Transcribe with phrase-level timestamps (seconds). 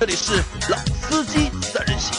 [0.00, 0.32] 这里是
[0.70, 2.14] 老司机三人行，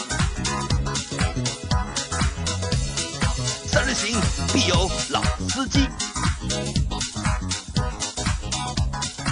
[3.66, 4.20] 三人行
[4.52, 4.76] 必有
[5.08, 5.80] 老司机。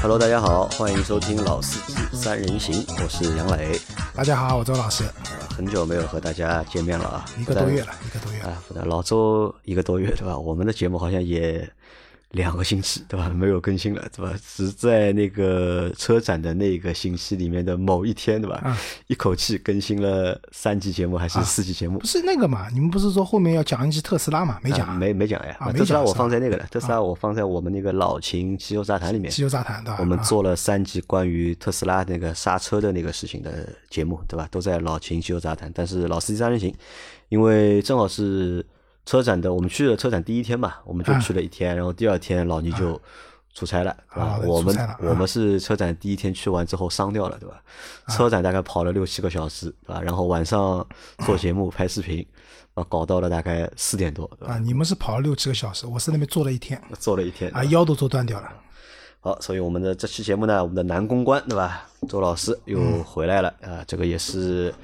[0.00, 3.78] Hello，大家好，欢迎收听《老司机三人行》，我是杨磊。
[4.14, 8.48] 大家好，我周老师，呃很久没有和大家见面了啊，一个多月了，一个多月了。
[8.48, 10.38] 啊，老周一个多月对吧？
[10.38, 11.70] 我们的节目好像也
[12.32, 13.28] 两个星期对吧？
[13.30, 14.34] 没有更新了对吧？
[14.54, 18.56] 只在那个车展的那个星期里面的某一天对吧？
[18.62, 21.98] 啊一口气更新了三期节目还是四期节目？
[21.98, 22.68] 不是那个嘛？
[22.70, 24.58] 你们不是说后面要讲一集特斯拉嘛？
[24.62, 25.56] 没讲没没讲呀。
[25.74, 29.30] 特斯拉我放在那个了，特斯拉我放在我们那个老秦汽油杂谈里面。
[29.30, 29.94] 汽油杂谈对吧？
[29.94, 34.46] 啊我们做了三集关于特斯拉那个刹车的那个事情的节目，对吧？
[34.50, 35.72] 都在老秦汽油杂谈。
[35.74, 36.74] 但是老司机三人行，
[37.30, 38.64] 因为正好是
[39.08, 43.00] 车展的，我们去了车展第一天嘛，我们就去了一天，然后第二天老倪就
[43.54, 44.40] 出差了，对吧啊？
[44.44, 47.58] 我们我们是车展第一天去完之后伤掉了，对吧？
[48.08, 50.02] 车展大概跑了六七个小时，对吧？
[50.02, 50.86] 然后晚上
[51.24, 52.22] 做节目拍视频，
[52.74, 54.30] 啊，搞到了大概四点多？
[54.40, 58.52] 啊，你们是跑了六七个小时，我是那边坐了一天，坐了一天啊，腰都坐断掉了。
[59.20, 61.88] 好，所以我们的这期节目呢，我们的男公关对吧？
[62.10, 64.74] 周老师又回来了啊、这个也是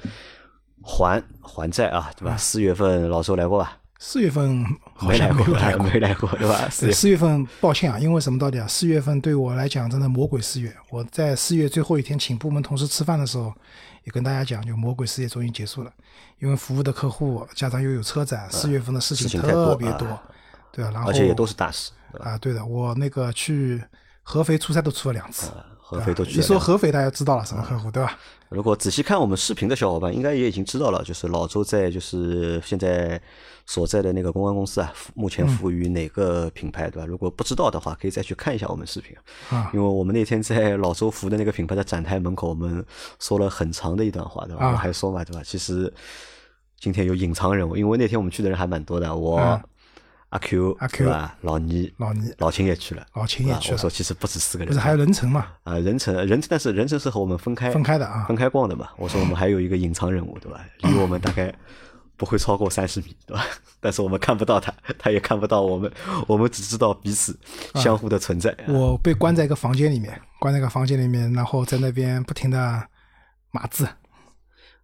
[0.81, 2.35] 还还债啊，对吧？
[2.35, 3.77] 四月份老周来过吧？
[3.97, 5.85] 四月份好没来过，像没有来过。
[5.85, 6.67] 没来过，对吧？
[6.69, 8.67] 四，月四月份抱歉啊，因为什么道理啊？
[8.67, 10.75] 四月份对我来讲真的魔鬼四月。
[10.89, 13.53] 我在四月最后一天请部门同事吃饭的时候，
[14.03, 15.91] 也跟大家讲，就魔鬼四月终于结束了。
[16.39, 20.23] 因为服务的客户加上又有车展，四月份的事事情特别多啊，
[20.71, 21.91] 对啊，然后而且也都是大事？
[22.19, 23.81] 啊，对的，我那个去
[24.23, 25.51] 合肥出差都出了两次。
[25.87, 26.59] 合肥都去一说。
[26.59, 28.17] 合肥，大家知道了什么客户，对吧？
[28.49, 33.21] 如果仔细看我们视频的小伙伴，应该也已经知道了，就是老周在就是现在
[33.67, 37.05] 所在的那个公关公司啊，服目前服务于哪个品牌，对吧？
[37.05, 39.15] 如果不知道的话，可以再去看一下我们视频。
[39.49, 42.83] 啊因为我们那天在老周服的那个品牌的展台门口，我们
[43.19, 44.65] 说了很长的一段话，对吧？
[44.65, 45.41] 啊我还说嘛，对吧？
[45.43, 45.91] 其实
[46.79, 49.61] 今天有隐藏人物，因为那天我们去的人还蛮多的，我、啊
[50.35, 51.37] 阿 Q 阿 Q 对吧？
[51.41, 55.47] 老倪、老倪老秦也去了，老秦也去了我说其实不止四个人，不是还有人程嘛？
[55.63, 58.89] 啊，人程人，但是人程是和我们分开分开的啊分开逛的嘛。
[58.97, 60.59] 我说我们还有一个隐藏人物，对吧？
[60.83, 61.53] 离我们大概
[62.17, 63.45] 不会超过三十米，对吧？
[63.79, 65.89] 但是我们看不到他，他也看不到我们，
[66.27, 67.37] 我们只知道彼此
[67.75, 68.51] 相互的存在。
[68.51, 72.83] 啊我被关在一个房间里面，关在一个房间里面，然后在那边不停的
[73.51, 73.87] 码字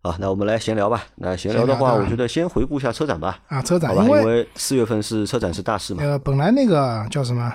[0.03, 1.03] 好，那我们来闲聊吧。
[1.15, 4.03] 那闲聊的话，我觉得先回顾一下车展吧，啊，车展好，吧？
[4.03, 6.01] 因因为为四月份是车展是大事嘛。
[6.03, 7.53] 呃本来那个叫什么，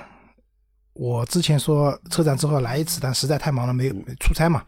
[0.92, 4.62] 我之前说车展之后来一次，但实在太忙了，没有出差嘛，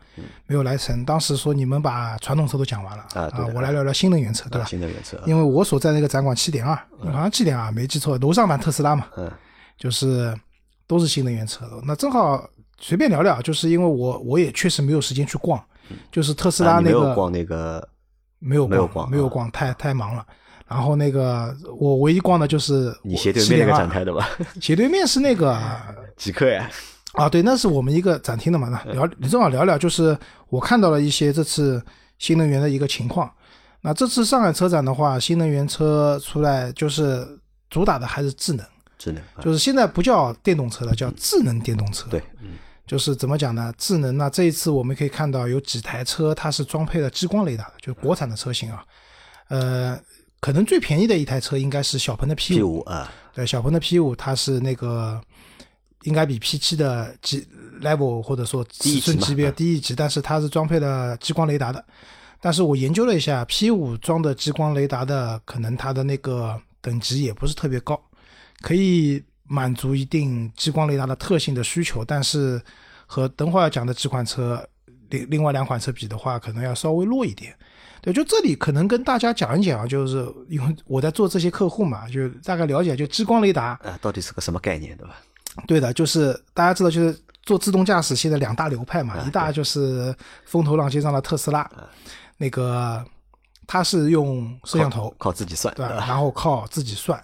[0.47, 1.05] 没有来成。
[1.05, 4.66] 当时说你们把传统车都讲完了啊我来聊聊新能源车，对吧？
[4.66, 6.75] 新能源车，因为我所在那个展馆七点二，
[7.05, 9.31] 好像七点二没记错，楼上版特斯拉嘛，嗯
[9.78, 10.37] 就是
[10.89, 11.65] 都是新能源车。
[11.87, 12.45] 那正好
[12.81, 15.62] 随便聊聊，就是因为我我也确实没有时间去逛，
[16.10, 17.88] 就是特斯啊拉那个你没有逛那个
[18.38, 20.26] 没有没有逛，没有逛，太太忙了。
[20.66, 24.28] 然后那个我唯一逛的就是你斜对面那个展台的，吧？
[24.60, 25.59] 斜对面是那个
[26.15, 26.71] 极客呀，
[27.15, 28.69] 啊，对，那是我们一个展厅的嘛。
[28.69, 30.16] 那聊，你正好聊聊，就是
[30.50, 31.82] 我看到了一些这次
[32.19, 33.32] 新能源的一个情况。
[33.81, 37.27] 那这次上海车展的话，新能源车出来就是
[37.71, 38.66] 主打的还是智能，
[38.98, 42.10] 智能啊，就是现在不叫电动车了，叫智能电动车。
[42.10, 42.50] 对，嗯
[42.88, 43.72] 就是怎么讲呢？
[43.76, 48.82] 智能呢这一次我们可以看到有几台车它是装配了激光雷达的，就是国产的车型啊。
[49.49, 50.00] 呃，
[50.41, 55.21] 可能最便宜的一台车应该是小鹏的 P，P 五，啊，对，小鹏的 P 五它是那个
[56.04, 57.47] 应该比 P 七的级
[57.82, 61.84] level 或者说尺寸级别啊低一级，但是它是装配了激光雷达的。
[62.41, 68.00] 但是我研究了一下，P 五装的激光雷达的，可能它的那个等级也不是特别高，
[68.62, 72.60] 可以满足一定激光雷达的特性的需求，但是
[73.06, 74.62] 和等会儿要讲的几款车
[75.09, 77.54] 另另外两款车比的话，可能要稍微弱一点。
[78.00, 85.16] 对，就这里可能跟大家讲一讲，就是因为我在做这些客户嘛，就大概了解，就激光雷达，啊，到底是个什么概念，对吧？
[85.66, 91.68] 对的，就是大家知道，就是做自动驾驶现在两大流派嘛，一大就是风头浪尖上的特斯拉，
[92.36, 93.04] 那个
[93.66, 95.84] 它是用摄像头，靠自己算，对？
[95.84, 95.97] 吧？
[96.06, 97.21] 然后靠自己算，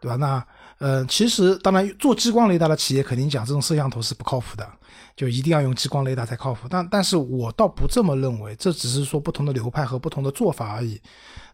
[0.00, 0.14] 对吧？
[0.14, 0.46] 那
[0.84, 4.70] 呃，其实当然做激光雷达的企业肯定讲这种摄像头是不靠谱的，
[5.16, 6.68] 就一定要用激光雷达才靠谱。
[6.68, 11.00] 但但是我倒不这么认为，这只是说不同的流派和不同的做法而已。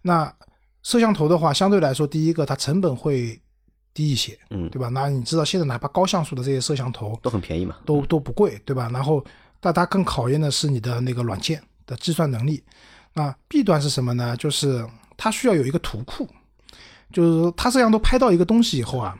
[0.02, 0.34] 那
[0.82, 3.40] 摄像头的话，相对来说，第一个它成本会
[3.94, 4.88] 低一些，嗯对吧？
[4.88, 7.76] 那你知道现在哪怕高像素的这些摄像头都很便宜嘛。
[7.86, 8.90] 都都不贵，对吧？
[8.92, 9.24] 然后，
[9.60, 12.64] 但它更考验的是你的那个软件的计算能力。
[13.14, 14.36] 那弊端是什么呢？
[14.36, 14.84] 就是
[15.16, 16.28] 它需要有一个图库，
[17.12, 19.16] 就是说它摄像头拍到一个东西以后啊，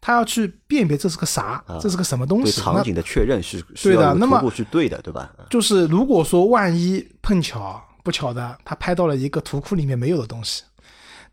[0.00, 2.52] 他要去辨别这是个啥，这是个什么东西。
[2.56, 5.32] 那场景的确认是需对的那么头部去对的，对吧？
[5.48, 10.62] 就是如果说万一碰巧不巧的，他拍到了一个图库里面没有的东西，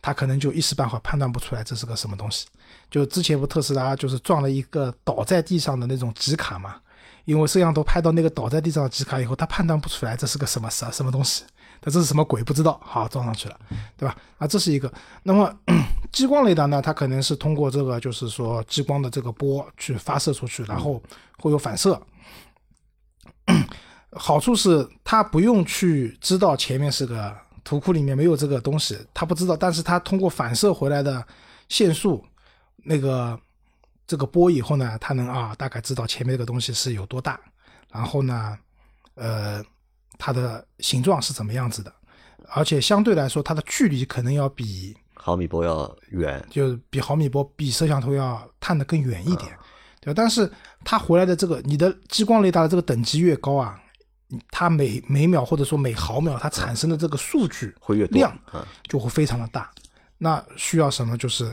[0.02, 2.48] 他可能就一时半会判断不出来这是个什么东西。
[2.90, 6.76] 就之前不特斯拉就是撞了一个倒在地上的那种纸卡嘛，
[7.26, 11.44] 因为摄像头拍到那个倒在地上的纸卡以后，他判断不出来这是个什么什什么东西，
[11.82, 13.60] 它这是什么鬼不知道，好撞上去了，
[13.98, 14.16] 对吧？
[14.38, 14.92] 啊，这是一个。
[15.24, 15.52] 那么
[16.14, 21.02] 激光雷达呢，它可能是通过这个就是说激光的这个波去发射出去，然后
[21.40, 22.00] 会有反射。
[24.14, 31.26] 好处是它不用去知道前面是个图库里面没有这个东西，它不知道，但是它通过反射回来的
[31.70, 32.24] 线束
[32.84, 33.40] 那个
[34.06, 37.40] 这个波以后呢，它能啊大概知道前面这个东西是有多大，
[37.90, 38.58] 然后呢，
[39.16, 39.64] 呃，
[40.24, 41.92] 它的形状是怎么样子的，
[42.50, 49.52] 而且相对来说它的距离可能要比毫米波要远，就是比毫米波比摄像头要探得更远一点，
[50.00, 50.14] 对吧？
[50.16, 50.48] 但是
[50.84, 53.82] 它回来的这个你的激光雷达的这个等级越高啊，
[54.52, 58.64] 它每每秒或者说每毫秒它产生的这个数据会越多量啊。
[58.88, 59.72] 就会非常的大。
[60.20, 61.18] 那需要什么？
[61.18, 61.52] 就是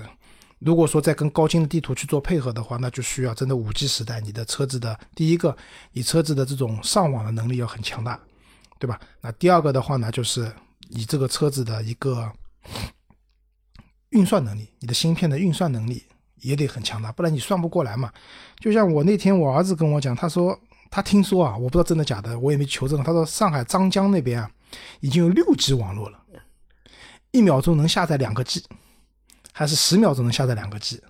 [0.59, 5.57] 如果说再跟高精的地图去做配合的话，那就需要真的五 G 时代，你的车子的第一个，
[5.93, 8.19] 你车子的这种上网的能力要很强大，
[8.79, 9.01] 对吧？
[9.21, 10.51] 那第二个的话呢，就是
[10.89, 12.31] 你这个车子的一个
[14.11, 16.05] 运算能力，你的芯片的运算能力
[16.37, 18.13] 也得很强大，不然你算不过来嘛。
[18.59, 20.59] 就像我那天我儿子跟我讲，他说
[20.91, 23.03] 他听说啊，我不知道真的假的，我也没求证。
[23.03, 24.51] 他说上海张江那边啊，
[25.01, 26.19] 已经有六 G 网络了，
[27.33, 28.65] 一秒钟能下载两个 G，
[29.53, 31.03] 还是十秒钟能下载两个 G。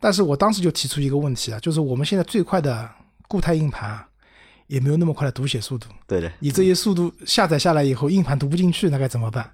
[0.00, 2.90] 但是我当时就提出一个问题啊，就是我们现在最快的
[3.28, 4.08] 固态硬盘啊，
[4.72, 5.86] 也没有那么快的读写速度。
[6.06, 9.48] 对的，你这些速度下载下来以后，硬盘读不进去，那该怎么办？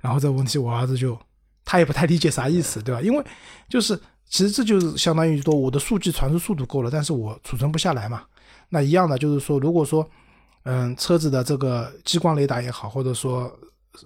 [0.00, 1.16] 然后这个问题，我儿子就
[1.64, 3.00] 他也不太理解啥意思，对吧？
[3.00, 3.24] 因为
[3.68, 3.96] 就是
[4.28, 8.24] 其实这就是相当于说我的数据传输速度够了，但是我储存不下来嘛。
[8.68, 10.08] 那一样的就是说，如果说
[10.64, 13.56] 嗯车子的这个激光雷达也好，或者说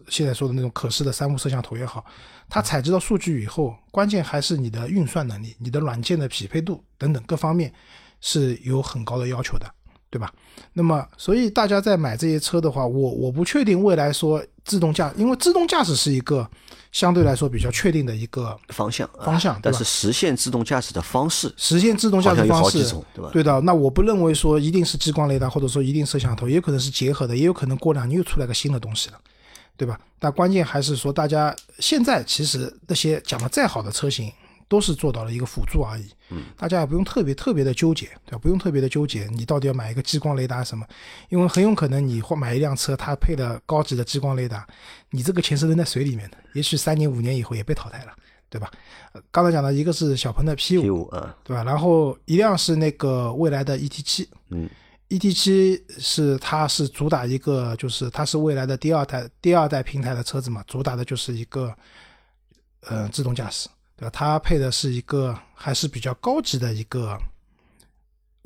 [0.09, 2.05] 现在说的那种可视的三目摄像头也好，
[2.51, 7.73] 它采集到数据以后，关键还是你的运算能力、你的软件的匹配度等等各方面
[8.21, 9.67] 是有很高的要求的，
[10.11, 10.33] 对吧？
[10.73, 16.49] 那么，所以大家在买这些车的话，我我不确定未来说自动驾，因为自动驾驶是一个
[16.91, 22.83] 相对来说比较确定的一个方向啊方向但是实现自动驾驶的方式实现自动驾驶方式
[23.15, 23.31] 对吧？
[23.33, 29.19] 对的，那我不认为说一定是激光雷达，或者说一定摄像头，也有可能是结合的，也有可能过两年又出来个新的东西了，
[29.77, 29.99] 对吧？
[30.19, 34.31] 但关键还是说，大家现在其实那些讲的再好的车型，
[34.71, 36.09] 都是做到了一个辅助而已。
[36.29, 38.39] 嗯，大家也不用特别特别的纠结，对吧？
[38.39, 40.87] 不用特别的纠结，你到底要买一个激光雷达什么？
[41.29, 44.65] 因为很有可能你或买一辆车，它配了高级的激光雷达，
[45.11, 48.13] 你这个钱是扔在水里面的，也许三年五年以后也被淘汰了，
[48.49, 48.71] 对吧？
[49.13, 51.11] 呃刚才讲的一个是小鹏的 P 五
[51.43, 51.65] 对吧？
[51.65, 54.71] 然后一辆是那个未来的 ET 七，嗯
[55.09, 61.75] ，ET 七是它是主打一个，就是它是未来的第二代第二代平台的车子嘛，主打的就是一个
[62.83, 63.69] 呃自动驾驶，
[64.01, 64.11] 对吧？
[64.11, 67.19] 它配的是一个还是比较高级的一个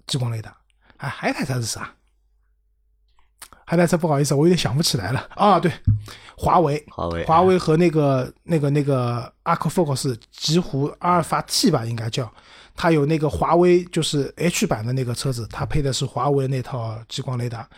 [0.04, 0.54] 激光雷达。
[0.96, 1.94] 哎，还有一台车是啥？
[3.64, 5.60] 还有一台车不好意思，我有点想不起来了啊。
[5.60, 5.72] 对，
[6.36, 12.28] 华为，华为华为和那个那个那个 Arcfocus 极狐阿尔法 T 吧，应该叫，
[12.74, 17.68] 它有那个华为就是 H 版的那个车子，它配的是华为那套激光雷达。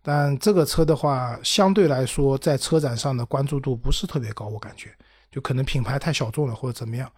[0.00, 4.90] 但这个车的话，相对来说在车展上的关注度不是特别高，我感觉
[5.30, 7.10] 就可能品牌太小众了或者怎么样。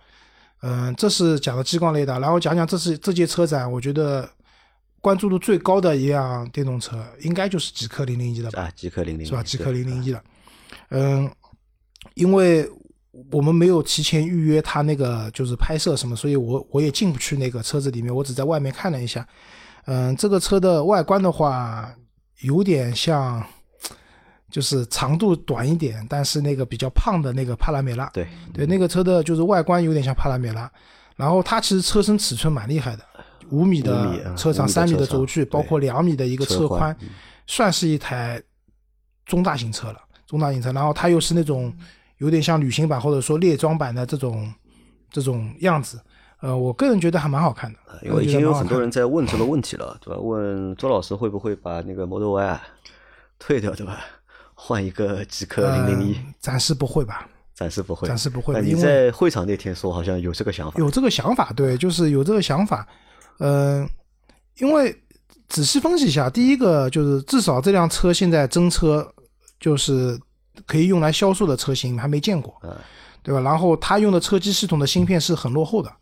[0.62, 4.28] 嗯，这是讲的激光雷达，然后讲讲这次这届车展，我觉得
[5.00, 8.62] 关注度最高的一辆电动车，应该就是极氪零零一了吧？
[8.62, 9.42] 啊，极氪零零是吧？
[9.42, 10.22] 极对氪零零一了，
[10.90, 11.30] 嗯，
[12.14, 12.68] 因为
[13.30, 19.26] 我们没有提前预约它那个就是拍摄什么，所以我我也进不去那个车子里面，我只在外面看了一下。
[19.86, 21.94] 嗯，这个车的外观的话，
[22.42, 23.42] 有点像，
[24.50, 30.70] 就是长度短一点，但是那个比较胖的那个帕拉梅拉，对对，那个车的就是外观有点像帕拉梅拉，
[31.16, 33.04] 然后它其实车身尺寸蛮厉害的，
[33.50, 36.96] 五米的啊车长，三米的轴距，包括两米的一个车车宽宽，
[37.46, 38.42] 算是一台
[39.26, 40.72] 中大型车了，中大型车。
[40.72, 41.70] 然后它又是那种
[42.16, 44.50] 有点像旅行版或者说猎装版的这种
[45.10, 46.00] 这种样子，
[46.40, 48.82] 呃，我个人觉得还蛮好看的，因为已经有很多人。
[48.82, 50.18] 人在问这个问题了，对吧？
[50.18, 52.62] 问周老师会不会把那个 Model Y 啊
[53.38, 54.00] 退掉，对吧？
[54.60, 57.28] 换一个极氪零零一，呃暂时不会吧？
[57.54, 62.86] 暂时不会，暂时不会因为在会场那天说好像有这个想法，有这个想法，对，就是有这个想法。
[63.38, 63.88] 嗯、
[64.58, 64.94] 因为
[65.48, 69.08] 仔细分析一下，第一个就是至少这辆车现在真车
[69.60, 70.18] 就是
[70.66, 72.76] 可以用来销售的车型还没见过，嗯
[73.22, 73.40] 对吧？
[73.40, 75.92] 然后它用的车机系统的芯片是很落后的，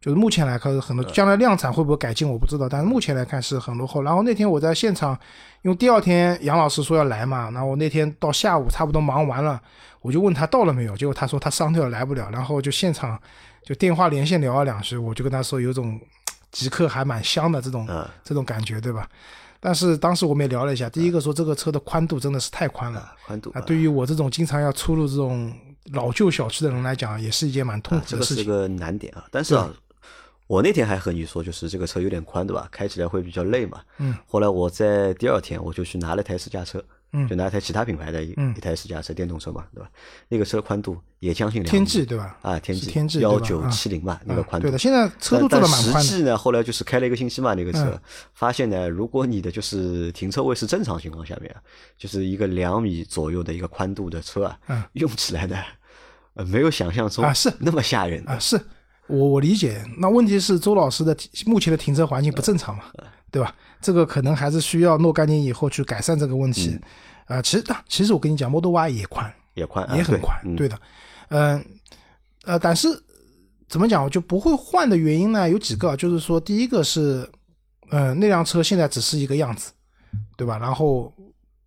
[0.00, 4.02] 就是目前来看是很多，将来量产会不会改进我不知道，但是目前来看是很落后。
[4.02, 5.18] 然后那天我在现场，
[5.62, 9.60] 因为第二天杨老师说要来嘛，然后我那天到下午差不多忙完了，
[10.00, 13.20] 我就问他到了没有，结果他说他伤掉了来不了，然后就现场
[13.62, 16.00] 就电话连线聊了两句，我就跟他说有种
[16.50, 19.06] 即刻还蛮香的这种、嗯这种感觉，对吧？
[19.62, 23.12] 但是当时我们也聊了一下，第一个说这个车的宽度真的是太宽了。
[23.26, 25.52] 宽度啊，对于我这种经常要出入这种
[25.92, 28.36] 老旧小区的人来讲，也是一件蛮痛苦的事情。
[28.36, 29.26] 个是个难点啊。
[29.30, 29.70] 但是啊，
[30.50, 32.66] 我那天还和你说，就是这个车有点宽，对吧？
[32.72, 33.80] 开起来会比较累嘛。
[33.98, 34.16] 嗯。
[34.26, 39.88] 后来我在第二天我就去拿了台私家车，嗯就拿一台其他品牌的一嗯一台私家车，电动车嘛，对吧？
[40.26, 42.36] 那个车宽度也将近两米天际对吧？
[42.42, 44.66] 啊，天是际天际幺九七零嘛，那个宽度。
[44.66, 45.92] 啊对的，现在车都做但的蛮宽的。
[45.94, 48.00] 但实际呢，后来就是开了一个星期嘛，那个车、嗯
[48.34, 51.62] 发现呢，如果你的就是停车位是正常情况下面啊，
[51.96, 55.56] 就是一个两米左右的一个宽度的车啊，嗯用起来呢，
[56.34, 58.60] 呃，没有想象中啊是那么吓人的啊，是
[59.10, 59.84] 我我理解。
[59.98, 63.54] 那问题是周老师的目前的停车环境不正常嘛，嗯对吧？
[63.80, 66.78] 这个可能还是需要若干年以后去改善这个问题。
[67.26, 70.78] 啊、其实啊其实我跟你讲，Model Y 也宽，也宽，啊也很宽，嗯对的。
[71.28, 71.64] 嗯
[72.44, 72.88] 呃但是
[73.68, 75.48] 怎么讲，我就不会换的原因呢？
[75.48, 77.30] 有几个，就是说，第一个是，
[77.90, 79.70] 呃，那辆车现在只是一个样子，
[80.36, 80.58] 对吧？
[80.58, 81.14] 然后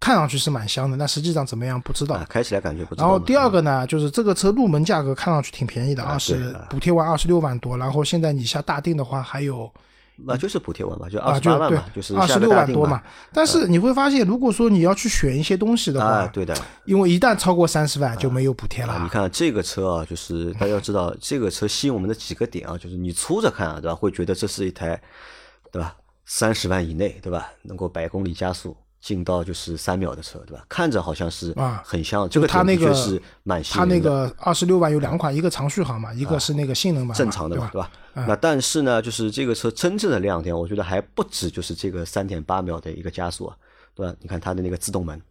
[0.04, 2.16] 看上去是蛮香的，但实际上怎么样不知道。
[2.16, 3.08] 啊，开起来感觉不知道。
[3.08, 9.72] 然后第二个呢，就是这个车入门价格看上去挺便宜的，啊二十啊补贴完二十六万多，然后现在你下大定的话还有
[10.26, 13.02] 那就是补贴完嘛，就二十八万嘛，就是下二十六万多嘛。。
[13.32, 18.92] 但是你会发现，如果说你要去选一些东西的话，啊，对的因为一旦超过三十万就没有补贴了。
[18.92, 23.96] 啊，你看这个车啊，就是大家要知道，这个车吸引我们的几个点啊，就是你粗着看啊，对吧？
[23.96, 25.02] 会觉得这是一台，
[25.72, 25.96] 对吧？
[26.26, 27.50] 三十万以内，对吧？
[27.64, 30.64] 能够百公里加速进到就是三秒的车，对吧？
[30.70, 34.00] 看着好像是啊很像，这个它那个是蛮吸它那。
[34.00, 37.92] 个二十六万有两款，一个长续航嘛，一个是那个性能版嘛，正常的嘛，对吧？
[38.14, 43.58] 那但是呢，就是这个车真正的亮点，我觉得还不止就是这个三点八秒的一个加速啊，
[43.94, 44.16] 对吧？
[44.22, 45.22] 你看它的那个自动门，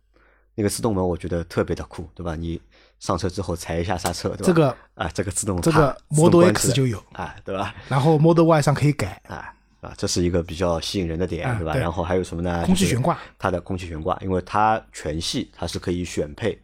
[0.55, 2.37] 那个自动门我觉得特别的酷，对吧？
[2.37, 2.61] 你
[2.99, 4.45] 上车之后踩一下刹车，对吧？
[4.45, 7.75] 这个啊，这个自动这个 Model X 就有，啊，对吧？
[7.89, 9.53] 然后 Model Y 上可以改，啊
[9.83, 11.75] 啊，这是一个比较吸引人的点，对吧？
[11.75, 12.65] 然后还有什么呢？
[12.65, 16.57] 空气悬挂它的空气悬挂，因为它全系它是可以选配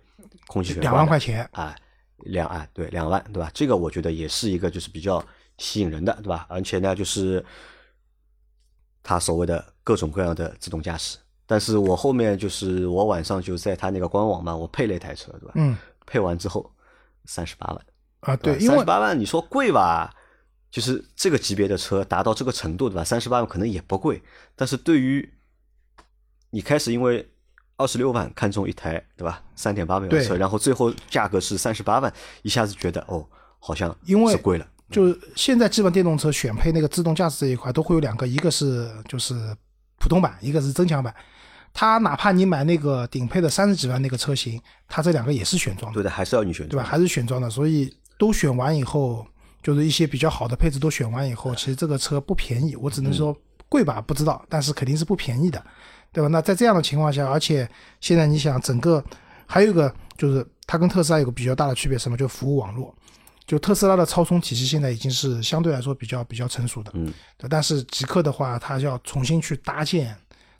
[0.47, 1.75] 空气悬挂，两万块钱，啊，
[2.19, 3.51] 两啊，对，两万，对吧？
[3.53, 5.21] 这个我觉得也是一个就是比较
[5.57, 6.47] 吸引人的，对吧？
[6.49, 7.45] 而且呢，就是
[9.03, 11.19] 它所谓的各种各样的自动驾驶。
[11.45, 15.53] 但是我后面就是我晚上就在它那个官网嘛，我配了一台车，对吧？
[15.57, 16.71] 嗯配完之后
[17.25, 17.87] 三十八万，
[18.21, 20.15] 啊对，因三十八万，你说贵吧？
[20.71, 23.05] 就是这个级别的车达到这个程度，对吧？
[23.05, 24.23] 三十八万可能也不贵，
[24.55, 25.29] 但是对于
[26.51, 27.29] 你开始因为
[27.77, 29.43] 二十六万看中一台，对吧？
[29.55, 33.27] 三点八秒的车，然后最后价格是三十八万，一下子觉得哦，
[33.59, 34.67] 好像因为是贵了。
[34.91, 39.35] 就是现在基本电动车选配那个自动驾驶这一块都会有两个，一个是就是
[39.99, 41.15] 普通版，一个是增强版。
[41.75, 46.83] 它哪怕你买那个顶配的三十几万那个车型，它这两个也是选装的，对的，还是要你选对吧？
[46.83, 49.27] 还是选装的，所以都选完以后，
[49.62, 53.37] 就是一些比较好的配置都选完以后，其实这个车不便宜，我只能说
[53.69, 55.62] 贵吧，不知道，但是肯定是不便宜的，
[56.12, 56.29] 对吧？
[56.29, 57.69] 那在这样的情况下，而且
[58.00, 59.03] 现在你想整个
[59.47, 62.17] 还有一个就是它跟特斯拉有个比较大的区别，什么？
[62.17, 62.95] 就服务网络。
[63.47, 70.15] 就特斯拉的超充体系现在已经是相对来说比较比较成熟的，嗯，对，但是极客的话，它要重新去搭建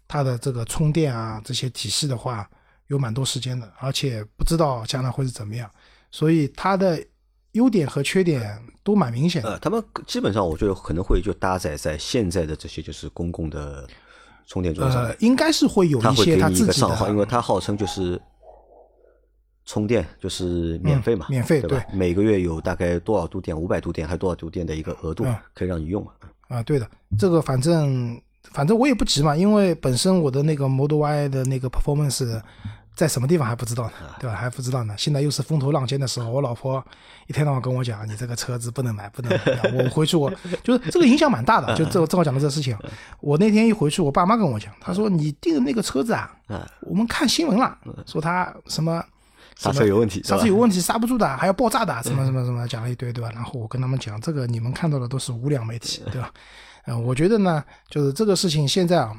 [0.09, 2.49] 它的这个充电啊这些体系的话，
[2.87, 5.71] 有蛮多时间的，而且不知道将来会是怎么样，
[6.11, 6.99] 所以它的
[7.53, 9.51] 优点和缺点都蛮明显的。
[9.51, 13.87] 呃，他们基本上我觉得可能会就搭载在现在的这些就是公共的
[14.47, 18.21] 充电桩上呃，，应该是会有一些它自己的因为的，它号称就是
[19.65, 21.85] 充电就是免费嘛，嗯免费对吧？
[21.93, 26.13] 每个月有大概多少度电，五百度电还是多少度电的一个额度嗯可以让你用嘛？
[26.49, 26.89] 啊，对的，
[27.19, 28.19] 这个反正
[28.53, 32.25] 反正我也不急嘛，因为本身我的那个 Model Y 的那个 performance
[32.99, 34.35] 在什么地方还不知道呢，啊对吧？
[34.35, 34.95] 还不知道呢。
[34.99, 36.85] 现在又是风头浪尖的时候，我老婆
[37.29, 39.71] 一天到晚跟我讲，你这个车子不能买，不能买。
[39.73, 40.29] 我回去我
[40.65, 42.77] 就是这个影响蛮大的，就正正好讲到这个事情。
[43.21, 49.01] 我那天一回去，我爸妈跟我讲，他说你订的那个车子啊，啊，我们看新闻了，说他什么。
[49.57, 53.29] 刹车有问题，刹车有问题，刹不住的，还要爆炸的，什么什么什么，讲了一堆，对吧？
[53.35, 56.33] 然后我跟他们讲，这个你们看到的都是无良媒体，对吧？
[56.87, 59.13] 嗯、我觉得呢，就是这个事情现在啊，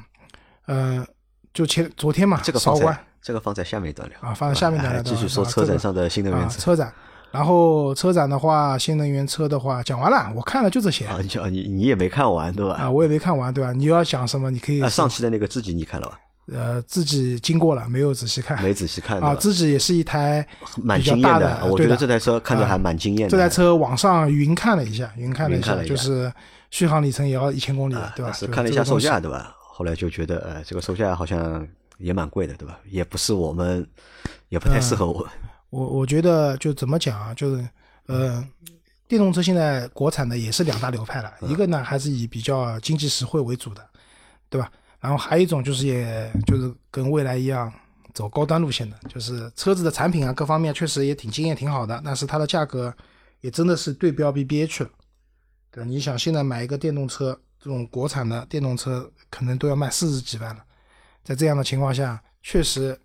[0.68, 1.06] 嗯、
[1.52, 6.92] 就前昨天嘛，这个放韶关在这个放在下面一段聊啊，放在下面的哎继续说车展上的新能源啊，车车展。
[7.32, 12.74] 然后车展的话，新能源车的话讲完了，我看了就这些啊，你啊你你也没看完对吧？
[12.74, 13.72] 啊，我也没看完，对吧？
[13.72, 16.18] 你要讲什么，你可以啊，上期的那个自己你看了吧？
[16.52, 18.60] 呃，自己经过了，没有仔细看。
[18.60, 20.44] 没仔细看啊，自己也是一台
[20.82, 21.66] 蛮比较大惊艳的。
[21.66, 23.30] 我觉得这台车看着还蛮惊艳的。
[23.30, 26.32] 这台车网上云看了一下，云看了一下，就是
[26.72, 28.32] 续航里程也要一千公里，啊，对吧？
[28.32, 29.54] 是看了一下售价，对吧？
[29.60, 31.64] 后来就觉得，呃，这个售价好像
[32.00, 32.80] 也蛮贵的，对吧？
[32.86, 33.86] 也不是我们，
[34.48, 35.28] 也不太适合我。
[35.70, 37.68] 我我觉得就怎么讲啊，就是
[38.06, 38.44] 呃，
[39.06, 43.86] 电动车现在国产的也是两大流派了，嗯一个呢还是以比较经济实惠为主的，
[44.48, 44.72] 对吧？
[44.98, 47.72] 然后还有一种就是也就是跟未来一样
[48.12, 52.92] 走高端路线的，就是车子的产品啊各方面确实也挺惊艳挺好的，但是它的价格
[53.40, 54.90] 也真的是对标 BBA 了。
[55.70, 60.64] 对，你想现在买一个电动车，这种国产的电动车可能都要卖四十几万了，
[61.24, 62.98] 在这样的情况下，确实。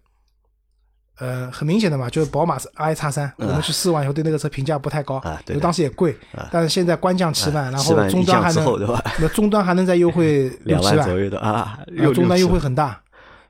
[1.18, 6.14] 呃，很明显的嘛，就是宝马 i 叉三，我们去试完以后对那个车评价不太高，啊对因为当时也贵，
[6.52, 9.02] 但是现在官降七万，然后终端还能？
[9.22, 11.80] 那终端还能再优惠 六万，万左右的啊，
[12.14, 13.02] 终端优惠很大，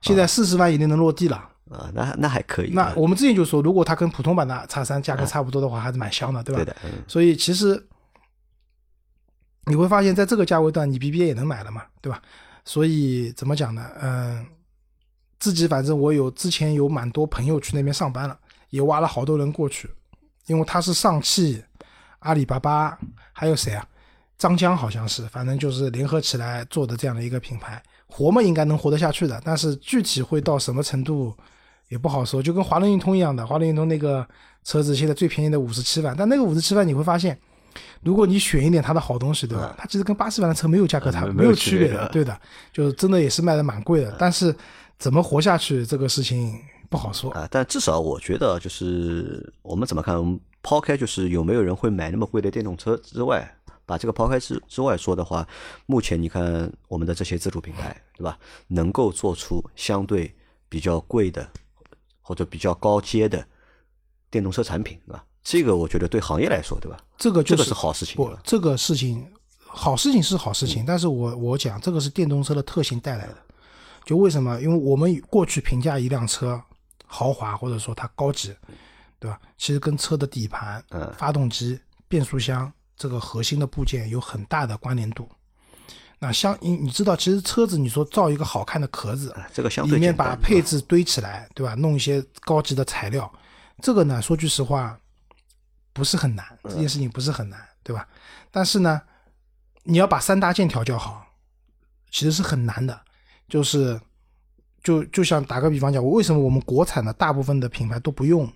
[0.01, 1.37] 现在四十万以内能落地了。
[1.71, 2.67] 啊，那那还可以。
[2.67, 6.61] 啊那我们之前就说，如果它跟普通版的叉三价格差不多的话，还是蛮香的，对吧？
[6.61, 7.83] 对的，嗯所以其实
[9.65, 12.21] 你会发现在这个价位段，你 BBA 也能买了嘛，对吧？
[12.65, 13.87] 所以怎么讲呢？
[14.01, 14.45] 嗯，
[15.39, 18.37] 自己反正我有之前有蛮多朋友去那边上班了，
[18.71, 19.89] 也挖了好多人过去，
[20.47, 21.63] 因为他是上汽、
[22.19, 22.97] 阿里巴巴，
[23.31, 23.87] 还有谁啊？
[24.37, 31.33] 张江好像是，反正就是联合起来做的这样的一个品牌，活嘛应该能活得下去的，但是具体会到什么程度
[31.87, 34.27] 也不好说，就跟华伦运通一样的，华伦运通那个
[34.63, 37.39] 车子现在最便宜的五十七万，但那个五十七万你会发现，
[38.01, 39.75] 如果你选一点它的好东西，对吧？
[39.77, 42.41] 它其实跟八十万的车没有价格差，嗯没有区别的区别的，对的，
[42.71, 44.55] 就是真的也是卖的蛮贵的，但是
[44.97, 47.31] 怎么活下去这个事情不好说。
[47.31, 53.49] 啊，但至少我觉得，就是我们怎么看，我们抛开就是有没有人会买那么贵的电动车之外，
[53.85, 55.47] 把这个抛开之之外说的话，
[55.85, 58.37] 目前你看我们的这些自主品牌，对吧？
[58.67, 60.33] 能够做出相对
[60.69, 61.47] 比较贵的
[62.21, 63.45] 或者比较高阶的
[64.31, 65.23] 电动车产品，对吧？
[65.45, 66.97] 这个我觉得对行业来说，对吧？
[67.17, 69.25] 这个就是这个是好事情不这个事情
[69.65, 73.37] 好事情是好事情，但是我我讲这个是电动车的特性带来的。
[74.03, 74.59] 就为什么？
[74.59, 76.61] 因为我们过去评价一辆车
[77.05, 78.55] 豪华或者说它高级，
[79.19, 79.39] 对吧？
[79.57, 85.29] 其实跟车的底盘、嗯发动机、变速箱这个核心的部件有很大的关联度。
[86.17, 91.75] 那相你你知道，其实车子你说造一个好看的壳子，啊这个相里面把配置堆起来，对吧？
[91.75, 93.31] 弄一些高级的材料，
[93.81, 94.97] 这个呢，说句实话，
[95.95, 98.05] 不是很难，这件事情不是很难，对吧？
[98.51, 99.01] 但是呢，
[99.83, 101.25] 你要把三大件调教好，
[102.11, 102.99] 其实是很难的。
[103.47, 103.97] 就是，
[104.83, 108.51] 就就像打个比方讲，我为什么我们国产的大部分的品牌都不用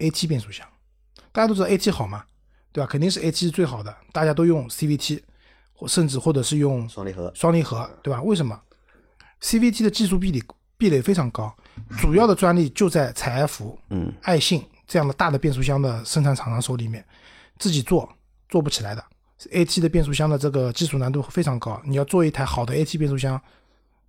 [0.00, 0.68] AT 变速箱？
[1.32, 2.26] 大家都知道 AT 好嘛，
[2.72, 2.86] 对吧？
[2.86, 5.22] 肯定是 AT 是最好的，大家都用 CVT，
[5.72, 8.20] 或甚至或者是用双离合双离合，对吧？
[8.20, 8.60] 为什么
[9.40, 10.42] ？CVT 的技术壁垒
[10.76, 11.56] 壁垒非常高，
[11.98, 17.02] 主要的专利就在采埃孚、嗯爱信这样的大的变速箱的生产厂商手里面，
[17.58, 18.06] 自己做
[18.50, 19.02] 做不起来的。
[19.50, 23.40] AT 的变速箱的这个技术难度非常高，你要做一台好的 AT 变速箱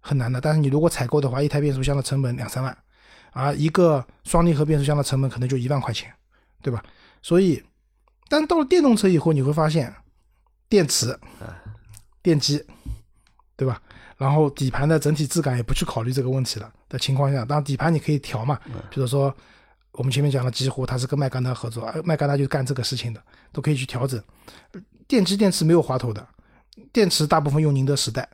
[0.02, 0.42] 很难的。
[0.42, 2.78] 但是你如果采购的话，一台变速箱的成本两三万，
[3.32, 6.14] 而一个双离合变速箱的成本可能就一万块钱，
[6.62, 6.84] 对吧？
[7.22, 7.64] 所以，
[8.28, 9.96] 但到了电动车以后，你会发现，
[10.68, 11.18] 电池、
[12.22, 12.62] 电机，
[13.56, 13.82] 对吧？
[14.18, 18.60] 然后底盘的整体质感也不去考虑这个问题了的情况下，当然底盘你可以调嘛，
[18.92, 19.34] 比如说
[19.94, 24.22] 我们前面讲了，几乎，它是跟麦干纳合作，麦干纳就干这个事情的，都可以去调整。
[25.08, 26.28] 电机电池没有滑头的，
[26.92, 28.28] 电池大部分用宁德时代，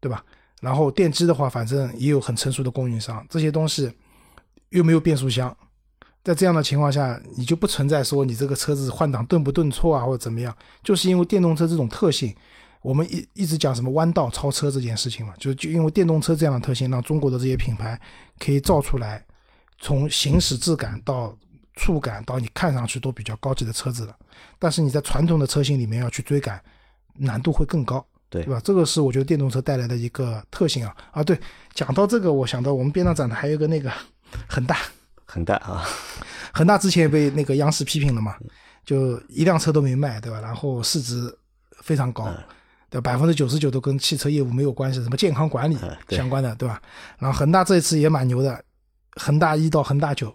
[0.00, 0.24] 对吧？
[0.60, 3.90] 然后电机的话，反正也有很成熟的供应商，这些东西
[4.70, 5.54] 又没有变速箱，
[6.24, 12.34] 在这样的情况下，你就不存在说你这个车子换挡顿不顿挫啊，或者怎么样，就是因为电动车这种特性，
[12.82, 17.98] 我们一一直讲什么弯道超车这件事情嘛，就就因为电动车这样的特性，让中国的这些品牌
[18.38, 19.24] 可以造出来
[19.78, 21.36] 从行驶质感到
[21.74, 24.16] 触感到你看上去都比较高级的车子了。
[24.58, 26.60] 但是你在传统的车型里面要去追赶，
[27.14, 28.04] 难度会更高。
[28.28, 28.60] 对对吧？
[28.64, 31.22] 这个是我觉得电动车带来的一个特性啊啊！
[31.22, 31.38] 对，
[31.74, 33.88] 讲到这个，我想到我们边上展的还有一个那个
[34.48, 34.78] 恒大，
[35.26, 35.86] 恒大啊，
[36.52, 38.34] 恒大之前也被那个央视批评了嘛，
[38.84, 40.40] 就一辆车都没卖，对吧？
[40.40, 41.32] 然后市值
[41.82, 42.28] 非常高，
[42.90, 46.82] 对百分之九十九都跟汽车业务没有关系，什么健康管理相关的，对吧？
[47.20, 48.60] 然后恒大这一次也蛮牛的，
[49.16, 50.34] 恒大一到恒大九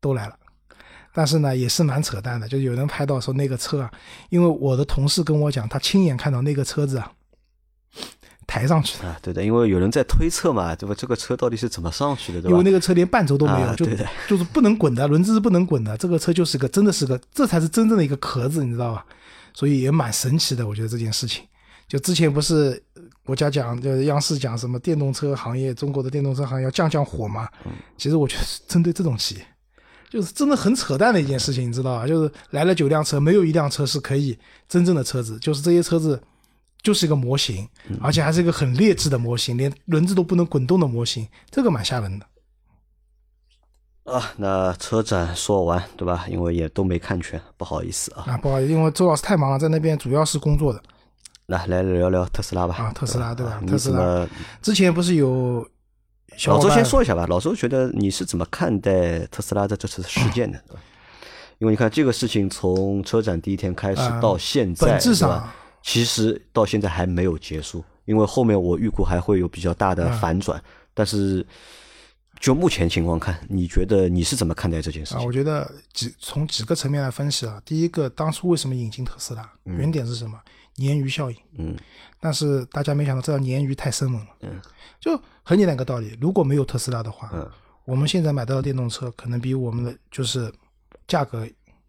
[0.00, 0.36] 都来了。
[1.14, 3.90] 但是呢，也是蛮扯淡的，就有人拍到说那个车啊，
[4.28, 7.10] 因为我的同事跟我讲，他亲眼看到那个车子啊
[8.46, 10.94] 抬上去的，啊，对的，因为有人在推测嘛，对吧？
[10.96, 12.62] 这个车到底是怎么上去的，对吧因为？
[12.62, 13.84] 那个车连半轴都没有，就
[14.28, 15.96] 就是不能滚的，轮子是不能滚的。
[15.96, 19.04] 这个车就是个真的是个，这才是真正的一个壳子，你知道吧？
[19.54, 21.44] 所以也蛮神奇的，我觉得这件事情。
[21.88, 22.80] 就之前不是
[23.28, 27.46] 国家讲，就是央视讲什么电动车行业，中国的电动车行业要降降火嘛。
[27.98, 29.46] 其实我觉得是针对这种企业，
[30.08, 32.06] 就是真的很扯淡的一件事情，你知道吧？
[32.06, 36.18] 就是来了九辆车，没有一辆车是可以真正的车子，就是这些车子
[36.80, 37.68] 就是一个模型，
[38.00, 42.26] 而且还是一个很劣质的模型，连轮子都不能滚动的模型，这个蛮吓人的。
[44.10, 46.24] 啊，那车展说完对吧？
[46.30, 48.24] 因为也都没看全，不好意思啊。
[48.26, 50.82] 啊，不好意思，因为周老师太忙了，在那边主要是工作的。
[51.48, 52.74] 来来聊聊特斯拉吧。
[52.76, 53.58] 啊，特斯拉对吧？
[53.62, 54.28] 你特斯拉？
[54.60, 55.66] 之前不是有
[56.36, 57.26] 小老周先说一下吧。
[57.26, 60.62] 老周觉得你是怎么看待特斯拉的这次事件的？
[60.68, 60.76] 对
[61.58, 65.48] 因为你看这个事情从车展第一天开始啊到现在，本质上
[65.82, 70.62] 其实到现在还没有结束，因为后面我预估还会有比较大的反转。
[70.92, 71.44] 但是
[72.38, 75.26] 就目前情况看，你觉得你是怎么看待这件事啊，情？
[75.26, 77.60] 我觉得几从几个层面来分析啊。
[77.64, 79.50] 第一个，当初为什么引进特斯拉？
[79.64, 80.38] 原点是什么？
[80.78, 81.36] 鲶鱼效应。
[81.58, 81.76] 嗯
[82.20, 84.28] 但是大家没想到，这条鲶鱼太生猛了。
[84.40, 84.60] 嗯，
[84.98, 87.48] 就很简单一个道理，如果没有特斯拉的话，嗯
[87.84, 90.52] 我们现在买到的电动车可能比我们的就是
[91.06, 91.48] 价格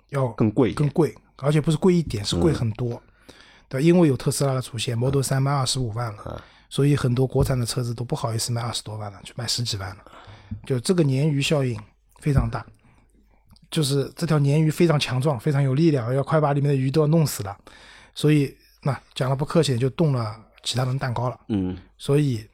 [0.09, 3.01] 要更贵更贵，而且不是贵一点，是贵很多。
[3.67, 10.05] 对，因为有特斯拉的出现，Model 3卖二十五万了，所以很多国产的车子都不好意思卖二十多万了，就卖十几万了。
[10.65, 11.79] 就这个鲶鱼效应
[12.19, 12.65] 非常大，
[13.69, 17.57] 就是这条鲶鱼非常强壮，非常有力量，要快把里面的鱼都要弄死了。
[18.15, 21.39] 所以那讲了不客气，就动了其他人蛋糕了。
[21.49, 22.47] 嗯所以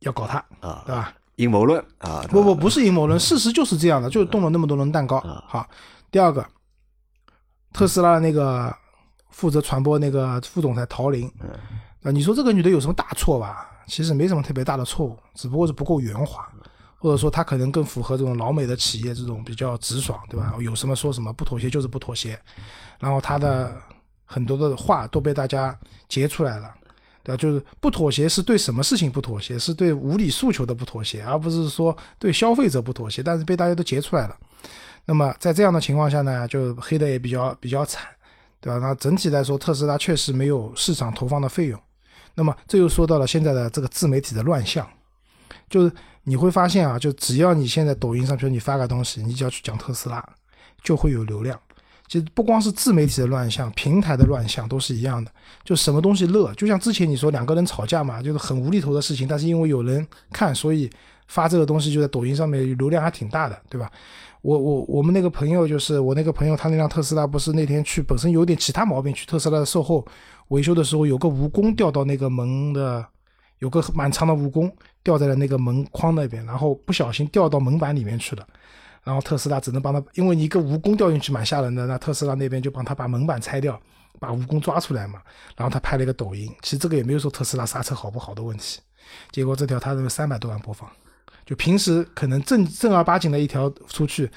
[0.00, 1.14] 要搞他，啊，对吧？
[1.36, 5.20] 阴谋论啊，不不不是阴谋论，事实就是这样的，就是动了那么多人蛋糕。
[5.46, 5.68] 好，
[6.10, 6.46] 第二个，
[7.72, 8.74] 特斯拉的那个
[9.30, 11.26] 负责传播那个副总裁陶林，
[12.02, 13.66] 啊，你说这个女的有什么大错吧？
[13.86, 16.46] 其实没什么特别大的错误，只不过是不够圆滑，
[16.98, 20.54] 或者说她可能更符合这种老美的企业这种比较直爽，对吧？
[20.60, 22.38] 有什么说什么，不妥协就是不妥协。
[22.98, 23.80] 然后她的
[24.32, 25.76] 很多的话都被大家
[26.08, 26.74] 截出来了。
[27.22, 27.36] 对吧？
[27.36, 33.22] 就是不妥协是对什么事情不妥协，是对无理诉求的不妥协，而不是说对消费者不妥协。
[33.22, 34.34] 但是被大家都截出来了。
[35.04, 38.08] 那么在这样的情况下呢，就黑的也比较比较惨，
[38.58, 38.78] 对吧？
[38.78, 41.78] 那整体来说，特斯拉确实没有市场投放的费用。
[42.34, 44.88] 那么这又说到了现在的这个自媒体的乱象，
[45.68, 50.26] 就是你会发现啊，就只要你现在抖音上，比如你发个东西，你只要去讲特斯拉，
[50.82, 51.60] 就会有流量。
[52.10, 55.30] 其实不光是自媒体的乱象，平台的乱象都是一样的。
[55.62, 60.90] 就什么东西热，就像之前你说两个人吵架嘛，就是很无厘头的事情，但是因为有人看，所以
[61.28, 63.88] 发这个东西就在抖音上面流量还挺大的，对吧？
[64.42, 70.04] 我我我们那个朋友就是我那个朋友，他那辆特斯拉不是那天去本身有点其他毛病，去特斯拉的售后
[70.48, 73.06] 维修的时候，有个蜈蚣掉到那个门的，
[73.60, 74.68] 有个蛮长的蜈蚣
[75.04, 78.44] 掉在了那个门框那边，然后不小心掉到门板里面去了。
[79.02, 83.80] 然后特斯拉只能帮他，因为你一个蜈蚣掉进去蛮吓人的，那特斯拉那边就帮他把门板拆掉，
[84.18, 85.20] 把蜈蚣抓出来嘛。
[85.56, 88.80] 然后他拍了一个抖音，其实这个也没有说特斯拉刹车好不好的问题，
[89.30, 90.90] 结果这条他有三百多万播放，
[91.46, 94.30] 就平时可能正正儿八经的一条出去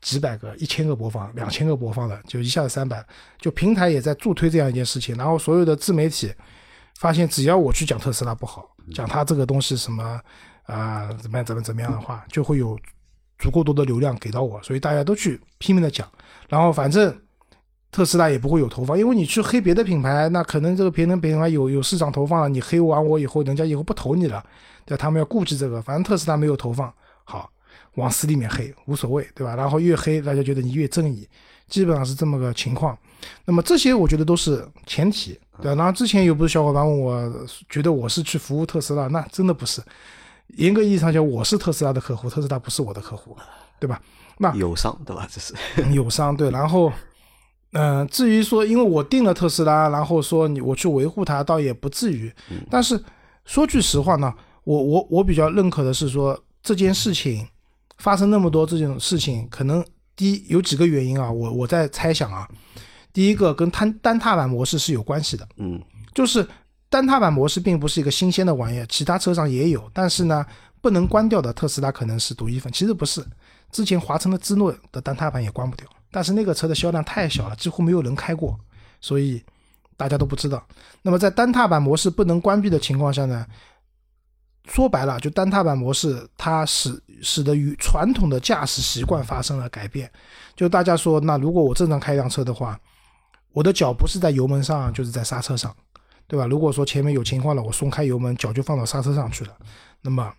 [0.00, 3.04] 几百个、一千个播放、两千个播放的，就一下子三百，
[3.38, 6.32] 就平台也在助推这样一件事情，然后所有的自媒体
[6.98, 10.20] 发现，只要我去讲特斯拉不好，讲它这个东西什么
[10.64, 12.76] 啊、怎么样怎么怎么样的话，就会有
[13.38, 16.08] 足够多的流量给到我，所以大家都去拼命的讲，
[16.48, 17.14] 然后反正
[17.92, 24.44] 特斯拉也不会有投放，因为你去黑别的品牌，那可能这个别人品牌有有市场投放了，你黑完我以后，人家以后不投你了，
[24.84, 24.96] 对？
[24.96, 26.92] 他们要顾及这个，反正特斯拉没有投放，
[27.24, 27.50] 好
[27.94, 29.54] 往死里面黑无所谓，对吧？
[29.54, 31.26] 然后越黑，大家觉得你越正义，
[31.68, 32.96] 基本上是这么个情况。
[33.44, 35.74] 那么这些我觉得都是前提，对吧？
[35.74, 39.80] 然后之前有不是小伙伴问我，觉得我是去服务特斯拉，那真的不是。
[40.48, 43.36] 严格意义上讲，我是特斯拉的客户，特斯拉不是我的客户，
[43.78, 44.00] 对吧？
[44.38, 45.28] 那友商对吧？
[45.30, 45.54] 这是
[45.92, 46.92] 友商对，然后，
[47.72, 52.32] 嗯、至于说因为我订了特斯拉，然后说你我去维护它，倒也不至于。
[52.70, 53.02] 但是
[53.44, 54.32] 说句实话呢，
[54.64, 57.46] 我我我比较认可的是说这件事情
[57.98, 62.48] 发生那么多这种事情，可能第一有几个原因啊，我我在猜想啊，
[63.12, 65.82] 第一个跟单单踏板模式是有关系的，嗯
[66.14, 66.46] 就是
[66.88, 70.46] 单踏板模式并不是一个新鲜的玩意儿，其他车上也有，但是呢，
[70.80, 73.24] 不能关掉的特斯拉可能是独一份，其实不是。
[73.72, 78.58] 之前华晨的芝诺的单踏板也关不掉，但是那个车的销量太小了，几乎没有人开过，
[79.00, 79.42] 所以
[79.96, 80.64] 大家都不知道。
[81.02, 83.44] 那么在单踏板模式不能关闭的情况下呢，
[84.66, 90.10] 说白了，就单踏板模式它使使得与传统的驾驶习惯发生了改变。
[90.54, 92.78] 就大家说，那如果我正常开一辆车的话，
[93.52, 95.74] 我的脚不是在油门上，就是在刹车上。
[96.26, 96.46] 对吧？
[96.46, 99.56] 如果说前面有情况了，我松开油门，脚就放到刹车上去了，
[100.02, 100.32] 那么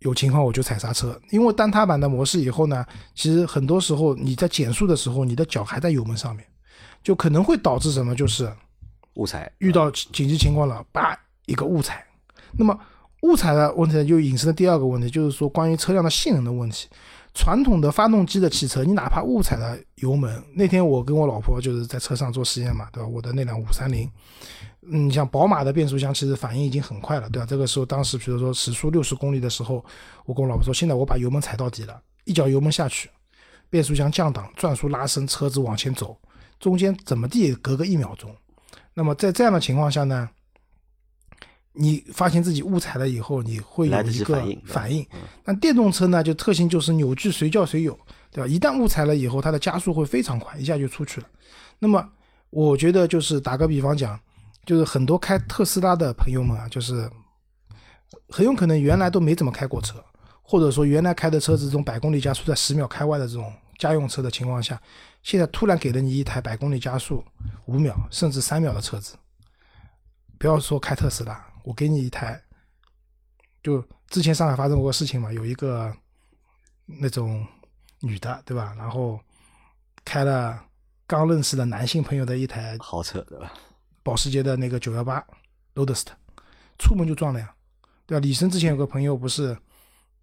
[0.00, 1.18] 有情况我就踩刹车。
[1.30, 6.44] 因为单踏板的模式以后呢，其实很多时候你在减速的时候，你的脚还在油门上面，
[7.02, 8.14] 就可能会导致什么？
[8.14, 8.52] 就是
[9.14, 12.04] 误踩遇到紧急情况了，叭一个误踩。
[12.52, 12.78] 那么
[13.22, 16.88] 误踩的问题呢，就引申的第二个问题，就是说关于车辆的性能的问题。
[17.38, 23.08] 传统的发动机的汽车，你哪怕误踩了油门，那天我跟我老婆就是在车上做实验嘛，对吧？
[23.08, 24.10] 我的那辆五三零，
[24.90, 27.46] 嗯，像宝马的变速箱其实反应已经很快了，对吧？
[27.46, 29.84] 这个时候当时比如说时速六十公里的时候，
[30.24, 33.08] 我跟我老婆说，现在我把油门踩到底了，一脚油门下去，
[33.70, 36.18] 变速箱降档，转速拉升，车子往前走，
[36.58, 38.34] 中间怎么地隔个一秒钟。
[38.94, 40.28] 那么在这样的情况下呢？
[41.80, 45.06] 你发现自己误踩了以后，你会有一个反应。
[45.44, 47.96] 那电动车呢，就特性就是扭矩随叫随有，
[48.32, 48.48] 对吧？
[48.48, 51.26] 一旦误踩了以后，它的加速会非常快，一下就出去了。
[51.78, 52.04] 那么，
[52.50, 54.18] 我觉得就是打个比方讲，
[54.66, 57.08] 就是很多开特斯拉的朋友们啊，就是
[58.28, 60.04] 很有可能原来都没怎么开过车，
[60.42, 64.80] 或者说原来开的车子这种百公里加速在十秒开外的这种家用车的情况下，
[65.22, 67.22] 现在突然给了你一台百公里加速
[67.66, 69.14] 五秒甚至三秒的车子，
[70.38, 71.47] 不要说开特斯拉。
[71.68, 72.42] 我给你一台，
[73.62, 75.94] 就之前上海发生过事情嘛，有一个
[76.86, 77.46] 那种
[78.00, 78.74] 女的，对吧？
[78.78, 79.20] 然后
[80.02, 80.64] 开了
[81.06, 83.52] 刚认识的男性朋友的一台豪车，对吧？
[84.02, 85.22] 保时捷的那个九幺八
[85.74, 86.12] Roadster，
[86.78, 87.54] 出门就撞了呀，
[88.06, 88.20] 对吧？
[88.22, 89.54] 李生之前有个朋友不是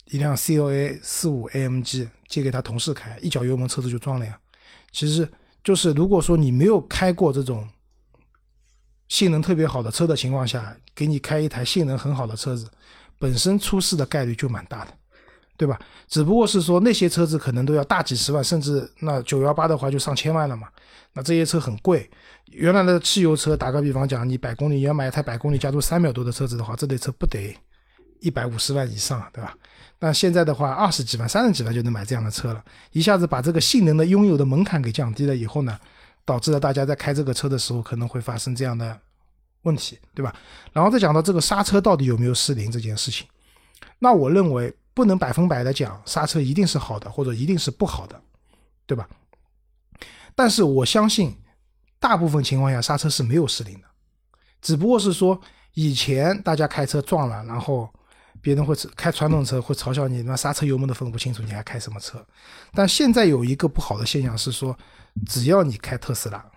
[0.05, 4.39] 一辆 COA 四五 AMG 借给他同事开，一脚油门车子就撞了呀。
[4.91, 5.31] 其实
[5.63, 7.69] 就是如果说你没有开过这种。
[9.07, 12.67] 性能特别好的车的情况下，给你开一台性能很好的车子，
[13.19, 14.91] 本身出事的概率就蛮大的，
[15.57, 15.79] 对吧？
[16.07, 20.67] 只不过是说那些车子可能都要大几十万，甚至那九幺八的话就上千万了嘛。
[21.13, 22.09] 那这些车很贵，
[22.51, 27.55] 原来的汽油车，打个比方讲，你百公里要买一台百公里加速三秒多的车子的话，这类车不得
[28.19, 29.55] 一百五十万以上，对吧？
[29.97, 35.79] 但现在的话，二十几万、三十几万就能买这样的车了，一下子把这个性能的拥有的门槛给降低了以后呢？
[36.25, 38.99] 导致了大家在开这个车的时候可能会发生这样的
[39.61, 40.35] 问题，对吧？
[40.73, 43.27] 然后再讲到这个刹车到底有没有失灵这件事情，
[43.99, 48.19] 那我认为不能百分百的讲刹车一定是好的或者一定是不好的，
[48.85, 49.07] 对吧？
[50.35, 51.35] 但是我相信
[51.99, 53.87] 大部分情况下刹车是没有失灵的，
[54.61, 55.39] 只不过是说
[55.73, 57.89] 以前大家开车撞了，然后
[58.45, 62.23] 别人会开传统车会嘲笑你，那刹车油门都分不清楚，你还开什么车？
[62.73, 64.77] 但现在有一个不好的现象是说。
[65.25, 66.51] 只要你开特斯拉，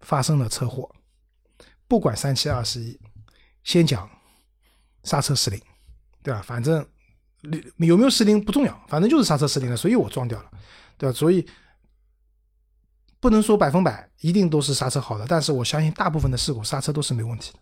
[0.00, 0.94] 发生了车祸，
[1.88, 3.00] 不管三七二十一，
[3.64, 4.06] 先讲
[5.02, 5.58] 刹车失灵，
[6.22, 6.42] 对吧？
[6.42, 6.86] 反正
[7.78, 10.50] 有没有失灵不重要，反正就是刹车失灵了，所以我撞掉了，
[10.98, 11.12] 对吧？
[11.14, 11.48] 所以
[13.18, 17.58] 不能说百分百一定都是刹车好的，但是我相信大部分的事故刹车都是没问题的，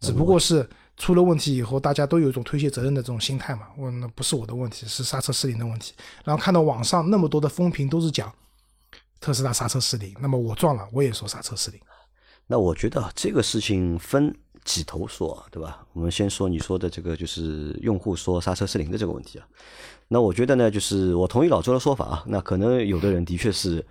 [0.00, 3.68] 只不过是出了问题以后，大家都有一种推卸责任的这种心态嘛。
[3.76, 5.94] 我那不是我的问题，是刹车失灵的问题。
[6.24, 8.32] 然后看到网上那么多的风评都是讲。
[9.18, 11.80] 特斯拉刹车失灵，那么我撞了，我也说刹车失灵。
[12.46, 14.32] 那我觉得这个事情分
[14.62, 15.84] 几头说，对吧？
[15.94, 19.46] 我们先说你说的这个，就是用户说刹车失灵的这个问题啊。
[20.08, 22.24] 那我觉得呢，就是我同意老周的说法啊。
[22.26, 23.84] 那可能有的人的确是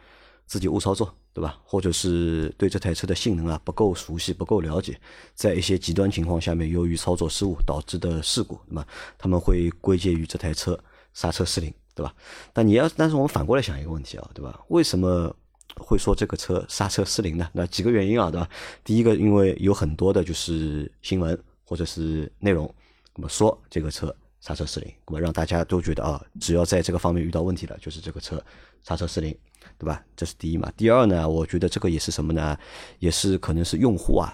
[0.46, 1.60] 自己误操作，对吧？
[1.64, 5.00] 或者是对这台车的性能啊不够熟悉、不够了解，
[5.34, 8.86] 在一些极端情况下面，由于操作失误导致的事故，那么
[9.18, 10.80] 他们会归结于这台车
[11.14, 11.74] 刹车失灵。
[11.98, 12.14] 对吧？
[12.52, 14.60] 但你要，但是我们反过来想一个问题啊，对吧？
[14.68, 15.34] 为什么
[15.78, 17.50] 会说这个车刹车失灵呢？
[17.54, 18.50] 那几个原因啊，对吧？
[18.84, 22.70] 第一个，因为有很多的就是新闻或者是内容，
[23.16, 28.44] 那么说这个车刹车失灵，那么让大家都觉得啊，只要在这个方面遇到问题了，就是这个车
[28.84, 29.34] 刹车失灵，
[29.78, 30.04] 对吧？
[30.16, 30.72] 这是第一嘛。
[30.78, 32.58] 第二呢，我觉得这个也是什么呢？
[33.00, 34.34] 也是可能是用户啊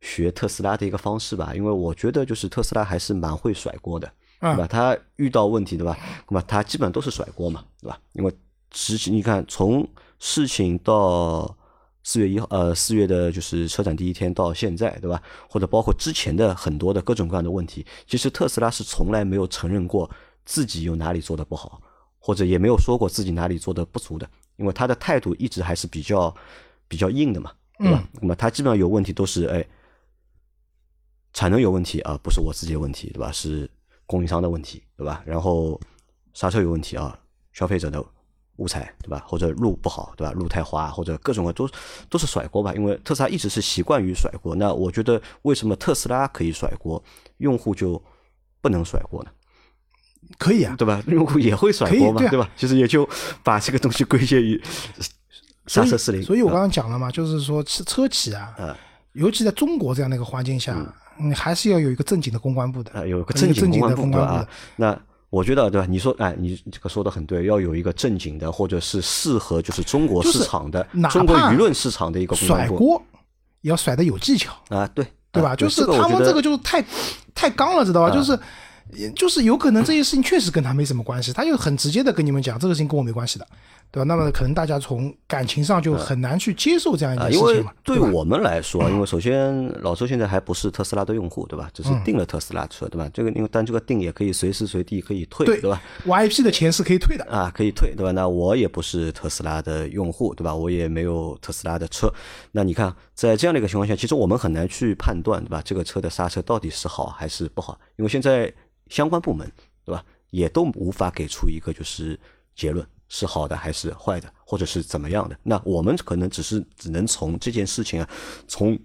[0.00, 4.12] 学特斯拉的一个方式吧，因为我觉得就是特斯拉还是蛮会甩锅的。
[4.40, 4.66] 对吧？
[4.66, 5.96] 他遇到问题，对吧？
[6.28, 7.96] 那么他基本上都是甩锅嘛，对吧？
[8.14, 8.32] 因为
[8.72, 11.56] 实情你看，从事情到
[12.02, 15.22] 四月一号，呃，四月的就是车展第一天到现在，对吧？
[15.48, 20.10] 或者包括之前的很多的各种各样的问题，其实特斯拉是从来没有承认过
[20.44, 21.80] 自己有哪里做的不好，
[22.18, 24.28] 或者也没有说过自己哪里做的不足的，
[24.62, 26.34] 因为他的态度一直还是比较
[26.88, 28.02] 比较硬的嘛，对吧？
[28.20, 29.62] 那么他基本上有问题都是哎，
[31.34, 33.30] 产能有问题啊，不是我自己的问题，对吧？
[33.30, 33.68] 是。
[34.04, 35.22] 供应商的问题，对吧？
[35.24, 35.80] 然后
[36.34, 37.18] 刹车有问题啊，
[37.52, 38.04] 消费者的
[38.56, 39.24] 误踩，对吧？
[39.26, 40.32] 或者路不好，对吧？
[40.34, 41.66] 路太滑，或者各种都
[42.10, 42.74] 都是甩锅吧。
[42.74, 44.54] 因为特斯拉一直是习惯于甩锅。
[44.54, 47.02] 那我觉得，为什么特斯拉可以甩锅，
[47.38, 48.02] 用户就
[48.60, 49.30] 不能甩锅呢？
[50.38, 51.02] 可以啊，对吧？
[51.06, 52.48] 用 户也会甩锅嘛，对吧？
[52.56, 53.08] 其实也就
[53.42, 54.60] 把这个东西归结于
[55.66, 56.22] 刹车失灵。
[56.22, 58.54] 所以我刚刚讲了嘛，就是说车车企啊，
[59.12, 60.76] 尤其在中国这样的一个环境下。
[61.18, 64.48] 你还是要有一个正经的公关部的，啊，有一个正经的公关部啊。
[64.76, 65.86] 那我觉得，对吧？
[65.88, 72.76] 你说，哎，你这个说的很对，要有一个正经的，或者是适合就是中国市场的、中国舆论市场的一个公关部。
[72.76, 73.02] 甩锅
[73.60, 75.50] 也要甩的有技巧，啊，对对吧？
[75.50, 76.82] 啊就是他们这个就是太
[77.34, 78.08] 太刚了，知道吧？
[78.08, 78.36] 啊就是
[78.92, 83.46] 也就是有可能这些事情确实跟他没什么关系，他就很直接的跟你们讲，这个事情跟我没关系的，
[83.92, 84.04] 对吧？
[84.04, 87.76] 那么可能大家从感情上就很难去接受这样一件事情嘛，吧？
[87.84, 91.68] 对我们来说，因为首先老周现在还不是特斯拉的用户，对吧？
[91.74, 93.08] 只是嗯订了特斯拉车，对吧？
[93.12, 98.10] 这个因为但这个订也可以随时随地可以退，对对吧？，VIP 的钱是可以退的，啊，可以退，对吧？
[98.12, 100.54] 那我也不是特斯拉的用户，对吧？
[100.54, 102.10] 我也没有特斯拉的车。
[102.52, 105.60] 那你看，在这样的一个情况下，其实我们很难去判断，对吧？
[105.62, 108.50] 这个车的刹车到底是好还是不好，因为现在
[108.88, 109.46] 相关部门，
[109.84, 112.18] 对吧，也都无法给出一个就是
[112.54, 115.38] 结论是好的还是坏的，或者是怎么样的。
[115.42, 118.08] 那我们可能只是只能从这件事情啊，
[118.48, 118.76] 从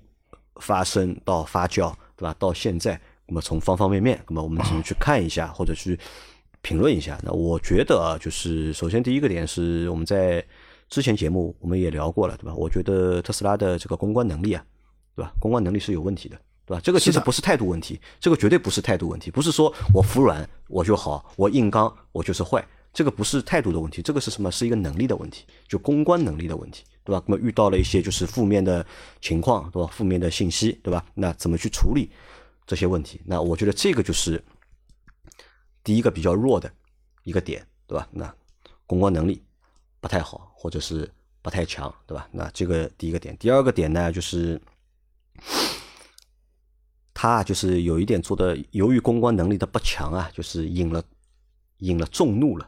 [0.57, 2.35] 发生到发酵，对吧？
[2.37, 5.97] 到现在，那么从方方面面，那么我们 只能去看一下，或者去
[6.61, 7.17] 评论一下。
[7.23, 10.45] 那我觉得啊，就是首先第一个点是我们在
[10.89, 12.53] 之前节目我们也聊过了，对吧？
[12.53, 14.61] 我觉得特斯拉的这个公关能力啊，
[15.15, 15.31] 对吧？
[15.39, 16.81] 公关能力是有问题的，对吧？
[16.83, 22.65] 这个其实不是态度问题，这个绝对不是态度问题，不是说我服软我就好，我硬刚我就是坏，
[22.97, 24.51] 这个不是态度的问题，这个是什么？
[24.51, 27.23] 是一个能力的问题，就公关能力的问题，对吧？
[27.27, 28.83] 那么遇到了一些就是负面的
[29.21, 29.87] 情况，对吧？
[29.93, 31.05] 负面的信息，对吧？
[31.13, 32.09] 那怎么去处理
[32.65, 33.21] 这些问题？
[33.23, 34.43] 那我觉得这个就是
[35.83, 36.73] 第一个比较弱的
[37.21, 38.09] 一个点，对吧？
[38.11, 38.33] 那
[38.87, 39.43] 公关能力
[39.99, 41.07] 不太好，或者是
[41.43, 42.27] 不太强，对吧？
[42.31, 44.59] 那这个第一个点，第二个点呢，就是
[47.13, 51.03] 他就是有一点做的，由于公关能力的不强啊，就是引了
[51.81, 52.65] 引了众怒了，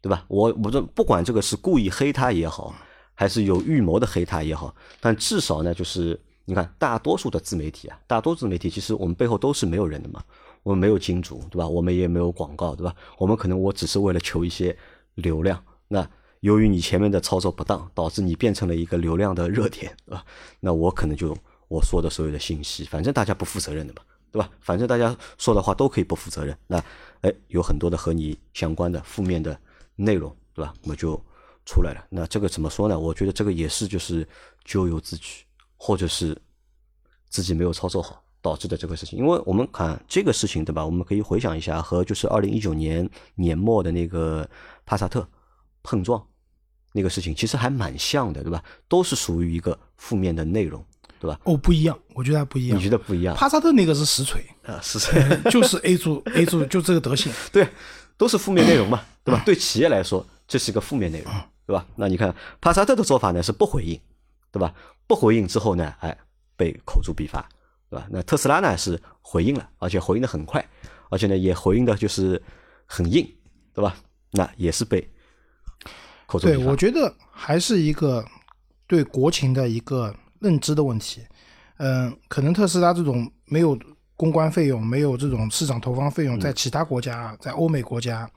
[0.00, 0.24] 对吧？
[0.28, 2.74] 我我这不管这个是故意黑他也好，
[3.14, 10.22] 还是有预谋的黑他也好，但至少呢，就是你看大多数的自媒体啊，大多数自媒体其实我们背后都是没有人的嘛，
[10.62, 11.66] 我们没有金主，对吧？
[11.66, 12.94] 我们也没有广告，对吧？
[13.18, 14.76] 我们可能我只是为了求一些
[15.14, 16.08] 流量，那
[16.40, 20.24] 由于你前面的操作不当，导致你变成了一个流量的热点，对吧？
[20.60, 21.36] 那我可能就
[21.68, 24.48] 我说的所有的信息，反正大家不负责任的嘛，对吧？
[24.60, 26.76] 反正大家说的话都可以不负责任，那
[27.22, 29.58] 哎，有很多的和你相关的负面的
[29.96, 30.72] 内容，对吧？
[30.82, 31.20] 那么就
[31.64, 32.06] 出来了。
[32.08, 32.98] 那这个怎么说呢？
[32.98, 34.26] 我觉得这个也是就是
[34.64, 35.44] 咎由自取，
[35.76, 36.36] 或者是
[37.28, 39.18] 自己没有操作好导致的这个事情。
[39.18, 40.84] 因为我们看这个事情，对吧？
[40.84, 44.48] 我们可以回想一下，和就是二零一九年年末的那个
[44.84, 45.26] 帕萨特
[45.82, 46.24] 碰撞
[46.92, 48.62] 那个事情，其实还蛮像的，对吧？
[48.88, 50.84] 都是属于一个负面的内容，
[51.20, 51.40] 对吧？
[51.44, 52.82] 哦，不一样，我觉得还不一样你。
[52.82, 54.80] 觉得不一样帕萨特那个是实锤，啊？
[54.82, 55.44] 是这样。
[55.44, 57.68] 就是 A 柱 A 柱就这个德行， 对，
[58.16, 59.42] 都是负面内容嘛， 对吧？
[59.44, 61.32] 对企业来说，这是一个负面内容，
[61.66, 61.86] 对吧？
[61.96, 64.00] 那你看帕萨特的做法呢是不回应，
[64.50, 64.74] 对吧？
[65.06, 66.16] 不回应之后呢，哎，
[66.56, 67.48] 被口诛笔伐，
[67.90, 68.06] 对吧？
[68.10, 70.64] 那特斯拉呢是回应了，而且回应的很快，
[71.10, 72.42] 而且呢也回应的就是
[72.86, 73.26] 很硬，
[73.74, 73.96] 对吧？
[74.32, 75.00] 那也是被
[76.26, 76.70] 口诛对笔伐。
[76.70, 78.24] 我觉得还是一个
[78.86, 81.22] 对国情的一个认知的问题。
[81.78, 83.78] 嗯，可能特斯拉这种没有
[84.16, 88.28] 公关费用、没有这种市场投放费用，在其他国家，在欧美国家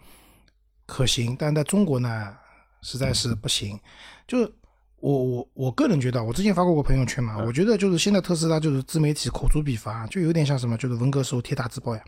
[0.85, 2.35] 可行，但在中国呢，
[2.81, 3.79] 实在是不行。
[4.27, 4.51] 就是
[4.97, 12.03] 我我我个人觉得，我之前发过个朋友圈嘛，我觉得就是现在特斯拉就是自媒体口诛笔伐，就有点像什么，就是文革时候贴大字报呀，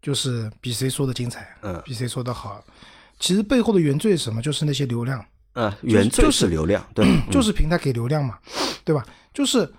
[0.00, 2.64] 就是比谁说的精彩，嗯比谁说的好。
[3.18, 4.40] 其实背后的原罪是什么？
[4.40, 8.38] 就是那些流量，嗯，原罪就是是流量，对，就是平台给流量嘛，
[8.84, 9.04] 对吧？
[9.32, 9.70] 就是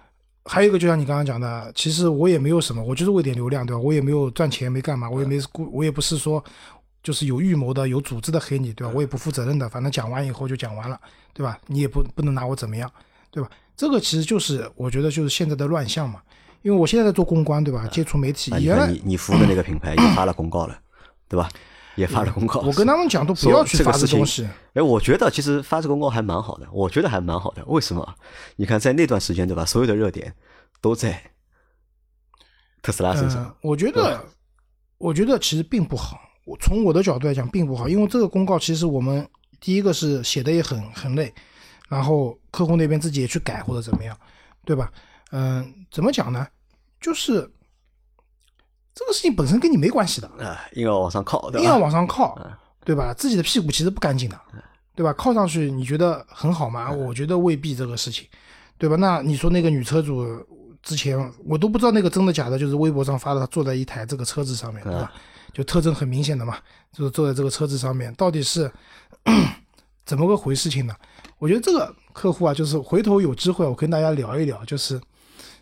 [0.47, 3.79] 还有一个，就像你刚刚讲的，其实我也没有什么，我就是为点流量，对吧？
[3.79, 6.43] 我也没有赚钱，没干嘛，我也没故，我也不是说
[7.03, 8.93] 就是有预谋的、有组织的黑你，对吧？
[8.95, 10.99] 我也不负责任的，反正讲完以后就讲完了，
[11.33, 11.59] 对吧？
[11.67, 12.89] 你也不不能拿我怎么样，
[13.29, 13.49] 对吧？
[13.75, 16.21] 这个其实就是我觉得就是现在的乱象嘛，
[16.61, 17.85] 因为我现在在做公关，对吧？
[17.91, 20.79] 接触媒体，啊，你原来你你服务的那个品牌也发了公告了，
[21.27, 21.49] 对吧？
[21.97, 27.65] 也发了公告，我跟他们讲都不要去发这个东西，哎，我觉得其实发这个公告还蛮好的，我觉得还蛮好的。
[27.65, 28.15] 为什么？
[28.55, 29.65] 你看在那段时间，对吧？
[29.65, 30.33] 所有的热点
[30.79, 31.21] 都在
[32.83, 34.23] 特斯拉身上嗯，，我觉得，
[34.99, 36.19] 我觉得其实并不好。
[36.45, 39.27] 我从我的角度来讲，并不好，因为这个公告其实我们
[39.59, 41.33] 第一个是写的也很很累，
[41.89, 44.17] 然后客户那边自己也去改或者怎么样，
[44.63, 44.91] 对吧？
[45.31, 46.47] 嗯，怎么讲呢？
[47.01, 47.49] 就是
[48.97, 51.77] 这个事情本身跟你没关系的，啊，硬要往上靠，对硬要？
[51.77, 52.35] 往上靠，
[52.83, 53.13] 对吧？
[53.13, 54.41] 自己的屁股其实不干净的，
[54.95, 55.13] 对吧？
[55.13, 56.91] 靠上去你觉得很好吗？
[56.91, 58.27] 我觉得未必这个事情，
[58.75, 58.95] 对吧？
[58.95, 60.25] 那你说那个女车主
[60.81, 61.15] 之前
[61.45, 65.11] 我都不知道那个真的假的，就是微博上发的，她坐在一台这个车子上面，对吧？
[65.53, 66.57] 就特征很明显的嘛，
[66.91, 68.71] 就是坐在这个车子上面，到底是
[70.05, 70.95] 怎么个回事情呢？
[71.37, 74.99] 我觉得这个客户啊，就是回头有机会我跟大家聊一聊，就是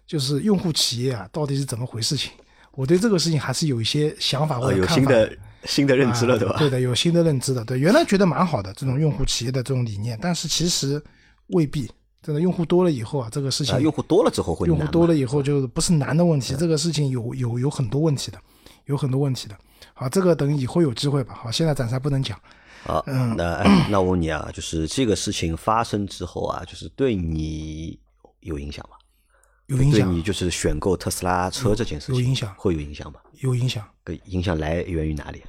[0.08, 2.32] 就是用户企业啊，到底是怎么回事情？
[2.76, 6.56] 我对这个事情还是有一些想法或者看法新的新的认知了，对吧？
[6.56, 7.64] 啊对的，有新的认知的。
[7.66, 11.02] 对，原来觉得蛮好的这种用户企业的这种理念，但是其实
[11.48, 11.90] 未必
[12.22, 18.38] 真的用户多了以后啊，这个事情啊，用户多了之后会用户多了以后就是不是难的问题，这个事情有有有很多问题的，
[18.86, 19.56] 有很多问题的。
[19.94, 21.34] 好，这个等以后有机会吧。
[21.42, 22.38] 好，现在暂时还不能讲。
[22.84, 27.98] 好，嗯那哎那我问你啊，就是这个事情发生之后啊，就是对你
[28.42, 28.98] 有影响吗？
[29.68, 33.20] 有影响，对你就是选购特斯拉车这件事情有影响会有影响吗？
[33.42, 35.44] 有影响，个影响来源于哪里？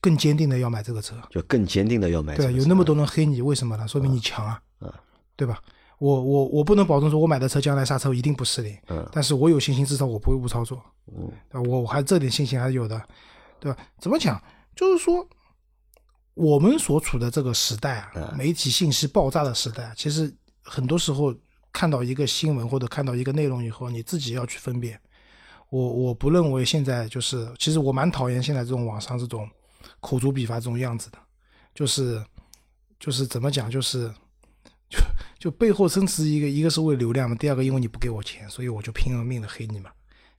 [0.00, 1.16] 更坚定的要买这个车。
[1.30, 2.52] 就更坚定的要买这个车。
[2.52, 3.88] 对，有那么多人黑你，为什么呢？
[3.88, 4.92] 说明你强啊，嗯
[5.34, 5.60] 对吧？
[5.98, 11.30] 我我我不能保证说我买的车将来刹车一定不失灵，嗯但是我有信心，至少我不会误操作，嗯？
[11.64, 13.00] 我我还这点信心还是有的，
[13.60, 13.78] 对吧？
[13.98, 14.40] 怎么讲？
[14.74, 15.26] 就是说，
[16.34, 21.34] 我们所处的这个时代嗯啊，媒体信息爆炸的时代啊，其实很多时候
[21.72, 25.00] 看到一个新闻或者看到一个内容以后，你自己要去分辨。
[25.70, 29.48] 我我不认为现在就是，其实我蛮讨厌现在这种网上这种
[30.00, 31.18] 口诛笔伐这种样子的，
[31.74, 32.22] 就是
[33.00, 34.12] 就是怎么讲，就是
[34.90, 34.98] 就
[35.48, 39.90] 就背后深持一个，一个是为流量嘛，第二个因为你不给我钱，所以我就拼了命的黑你嘛。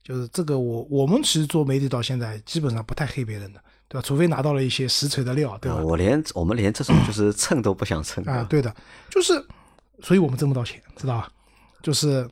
[0.04, 4.06] 就是这个我我们其实做媒体到现在基本上不太黑别人的，对吧？
[4.06, 5.82] 除非拿到了一些实锤的料，对吧啊？
[5.82, 8.72] 我连我们连这种就是蹭都不想蹭啊，对的，
[9.10, 9.32] 就是，
[10.00, 11.28] 所以我们挣不到钱，知道吧？
[11.82, 12.28] 就是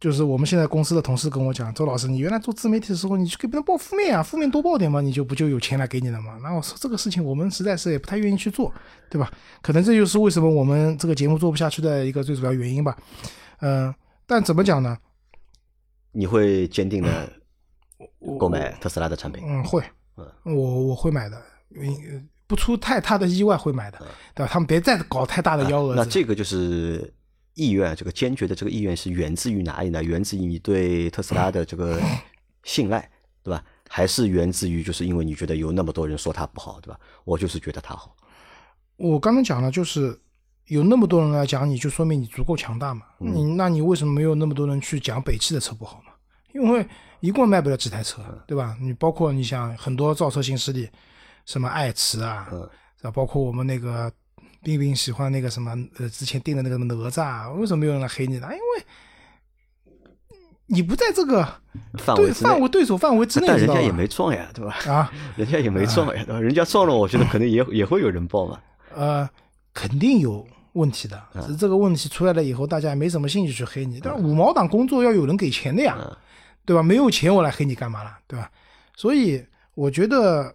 [0.00, 6.38] 就是我们现在公司的同事跟我讲，周老师，你原来做自媒体的时候，你去给别人报负面啊，负面多报点嘛，你就不就有钱来给你了嘛？
[6.42, 8.72] 然后我说这个事情我们实在是也不太愿意去做，
[9.08, 9.32] 对吧？
[9.62, 12.96] 可能这就是为什么我们这个节目做不下去的一个最主要原因吧。
[13.60, 13.94] 嗯、
[14.26, 14.98] 但怎么讲呢？
[16.12, 17.32] 你会坚定的
[18.38, 19.42] 购买特斯拉的产品。
[19.46, 19.82] 嗯，会，
[20.16, 21.40] 嗯我我会买的，
[21.74, 23.98] 嗯不出太大的意外会买的，
[24.34, 24.50] 对吧？
[24.52, 26.00] 他们别再搞太大的幺蛾子。
[26.00, 27.12] 那这个就是
[27.54, 30.02] 意愿，这个坚决的这个意愿是源自于哪里呢？
[30.02, 32.00] 源自于你对特斯拉的这个
[32.64, 33.10] 信赖，
[33.42, 33.64] 对吧？
[33.88, 36.98] 还是源自于就是因为你觉得有那么多人说它不好，对吧？
[37.24, 38.14] 我就是觉得它好。
[38.96, 40.18] 我刚刚讲了，就是
[40.66, 43.02] 有那么多人来讲你，就说明你足够强大嘛。
[43.20, 46.12] 嗯你那你为什么没有那么多人去讲北汽的车不好嘛？
[46.52, 46.86] 因为
[47.20, 48.76] 一共卖不了几台车，嗯对吧？
[48.80, 50.88] 你包括你想很多造车新势力，
[51.46, 52.68] 什么爱驰啊，嗯
[52.98, 53.10] 是吧？
[53.10, 54.12] 包括我们那个
[54.62, 58.48] 冰冰喜欢那个什么呃，之前订的那个哪吒啊，为什么没有人来黑你呢？
[58.50, 58.86] 因为
[60.66, 61.46] 你不在这个
[61.92, 64.76] 对范围范围对手范围之内，人家也没撞呀，对吧？
[64.92, 66.40] 啊， 人家也没撞呀，对吧？
[66.40, 68.60] 人家撞了，我觉得可能也 也会有人报嘛。
[68.94, 69.28] 呃，
[69.72, 71.22] 肯定有问题的。
[71.34, 74.00] 嗯只是这个问题出来了以后，大家也没什么兴趣去黑你。
[74.00, 76.16] 但是五毛党工作要有人给钱的呀，嗯
[76.64, 76.82] 对吧？
[76.82, 78.50] 没有钱我来黑你干嘛了，对吧？
[78.96, 79.44] 所以
[79.74, 80.52] 我觉得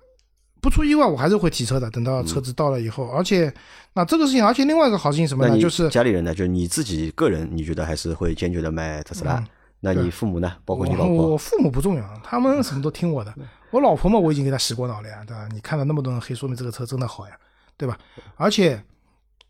[0.62, 1.90] 不出意外，我还是会提车的。
[1.90, 3.54] 等到车子到了以后，而且
[3.94, 5.60] 那这个事情，而且另外一个好事情什么呢？
[5.60, 6.34] 就是家里人呢？
[6.34, 9.40] 就是你自己个人，你觉得还是会坚决的买特斯拉？
[9.40, 9.48] 嗯
[9.84, 10.58] 那你父母呢？
[10.64, 13.34] 包括你老婆我，父母不重要，他们什么都听我的。
[13.72, 15.50] 我老婆嘛，我已经给她洗过脑了呀，对吧？
[15.52, 17.36] 你看到那么多人黑，说明这个车真的好呀，
[17.78, 17.98] 对吧？
[18.36, 18.80] 而且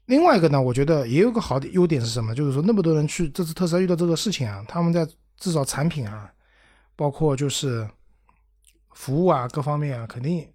[0.06, 2.34] 另外一个呢，我觉得也有个好的优点是什么？
[2.34, 5.06] 就是说那么多人去这次特斯拉遇到这个事情啊，他们在
[5.38, 6.32] 至少产品啊，
[6.96, 7.86] 包括就是
[8.94, 10.48] 服务啊各方面啊，肯定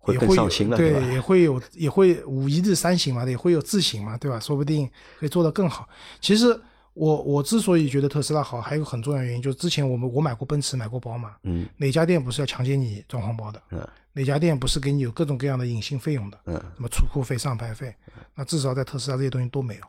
[0.00, 1.00] 会更也会有上心了，对，吧？
[1.12, 4.40] 也会有也会五一日三省嘛，也会有自省嘛，对吧？
[4.40, 5.88] 说不定可以做得更好。
[6.20, 6.58] 其实
[6.94, 13.62] 我我之所以觉得特斯拉好，还有个很重要原因，就是之前我们我买过奔驰，买过宝马，嗯哪家店不是要强奸你装黄包的？
[13.70, 16.38] 嗯哪家店不是给你有各种各样的隐性费用的？
[16.46, 17.94] 嗯什么出库费、上牌费？
[18.34, 19.82] 那至少在特斯拉这些东西都没有，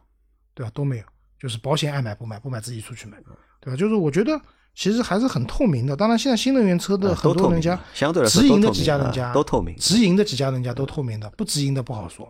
[0.53, 0.72] 对吧？
[0.76, 1.03] 都没有，
[1.39, 3.18] 就是保险爱买不买，不买自己出去买，
[3.59, 3.76] 对吧？
[3.76, 4.39] 就是我觉得
[4.74, 5.95] 其实还是很透明的。
[5.95, 12.28] 当然，现在新能源车的啊很多人家相对来说直营的都透明啊几家人家都透明直营的几家人家都透明的，不直营的不好说，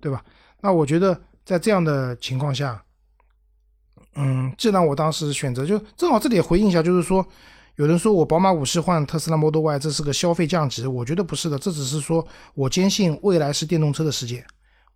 [0.00, 0.22] 对吧？
[0.60, 2.82] 那我觉得在这样的情况下，
[4.14, 7.24] 嗯，既然我当时选择，就正好这里也回应一下，就是说，
[7.76, 14.44] 有人说我宝马五系换特斯拉 Model Y，这是个消费降级，我觉得不是的，这只是说我坚信未来是电动车的世界，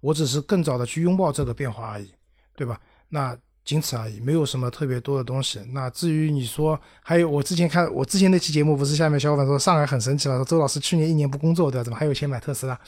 [0.01, 2.11] 我只是更早的去拥抱这个变化而已，
[2.57, 2.81] 对吧？
[3.09, 5.61] 那仅此而已，没有什么特别多的东西。
[5.73, 11.85] 那至于你说，还有我之前看我之前那期节目，不是下面小伙伴说上海很神奇了，说周老师去年一年不工作，对吧？
[11.85, 12.79] 怎么还有钱买特斯拉？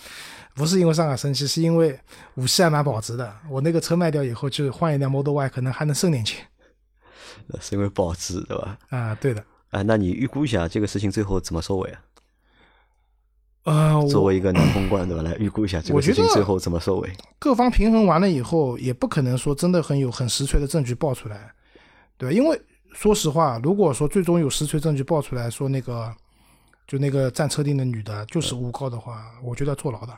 [0.54, 1.98] 不是因为上海神奇，是因为
[2.34, 3.34] 五系还蛮保值的。
[3.48, 6.44] 我那个车卖掉以后，就换一辆 Model Y，可能还能剩点钱
[7.60, 8.78] 是因为保值，对吧？
[8.90, 12.00] 啊、对的，啊，那你预估一下这个事情最后怎么收尾啊？
[13.64, 15.22] 呃，作为一个男公关，对吧？
[15.22, 17.10] 来预估一下这个事情最后怎么收尾？
[17.38, 21.52] 各方平衡完了以后，也不可能说真的很有很实锤的证据爆出来，
[22.18, 22.34] 对吧？
[22.34, 22.60] 因为
[22.92, 26.12] 说实话，如果说最终有实锤证据爆出来说那个
[26.88, 30.12] 就那个占车顶的女的就是诬告的话，我觉得坐牢的。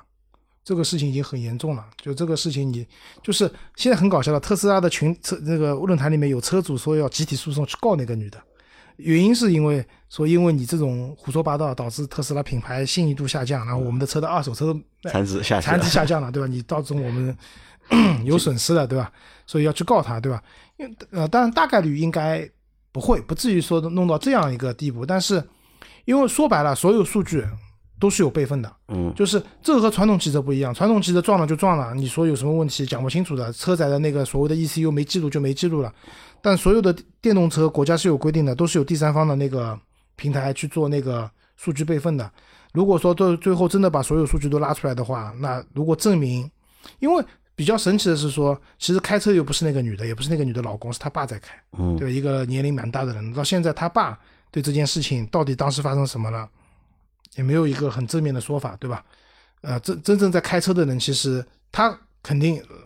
[0.64, 2.86] 这个事情已经很严重了，就这个事情你
[3.22, 3.44] 就是
[3.76, 8.42] 现在很搞笑了，特斯拉的群车那个论坛里面有车主说要集体诉讼去告那个女的，
[8.96, 14.80] 原因是因为说因为你这种胡说八道导致特斯拉品牌信誉度下降，然后我们的车的二手车都
[15.10, 16.46] 产值下去了产值下降了，对吧？
[16.46, 17.36] 你造成我们
[18.24, 19.10] 有损失了，对吧？
[19.46, 20.42] 所以要去告他，对吧？
[20.76, 22.48] 因为呃，当然大概率应该
[22.92, 25.04] 不会，不至于说弄到这样一个地步。
[25.04, 25.42] 但是，
[26.04, 27.44] 因为说白了，所有数据
[28.00, 35.92] 都是有备份的，嗯，就是这个和传统汽车不一样，传统汽车撞了就撞了，你说有什么问题讲不清楚的，车载的那个所谓的 ECU 没记录就没记录了。
[36.44, 39.80] 但所有的电动车，国家是有规定的，都是有第三方的那个
[40.14, 42.30] 平台去做那个数据备份的。
[42.74, 46.50] 如果说最最后真的把所有数据都拉出来的话，那如果证明，
[46.98, 47.24] 因为
[47.54, 54.18] 比较神奇的是说，其实开车又不是那个女的，也不是那个女的老公，是他爸在开，嗯对，一个年龄蛮大的人，到现在他爸
[54.50, 56.46] 对这件事情到底当时发生什么了，
[57.36, 59.02] 也没有一个很正面的说法，对吧？
[59.62, 61.42] 呃，真真正在开车的人，其实
[61.72, 62.76] 他肯定呃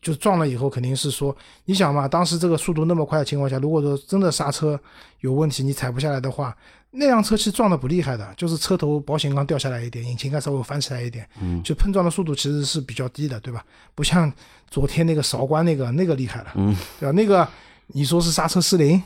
[0.00, 4.78] 就撞了以后，肯定是说，你想嘛，当时这个速度那么快的情况下，如果说真的刹车
[5.20, 6.56] 有问题，你踩不下来的话，
[6.92, 13.64] 那辆车其实撞的不厉害的，就是车头保险杠掉下来一点，引擎盖稍微翻起来一点，嗯就碰撞的速度其实是比较低的，对吧？
[13.94, 14.32] 不像
[14.70, 17.12] 昨天那个韶关那个那个厉害了，嗯，对吧？
[17.12, 17.46] 那个
[17.88, 19.00] 你说是刹车失灵，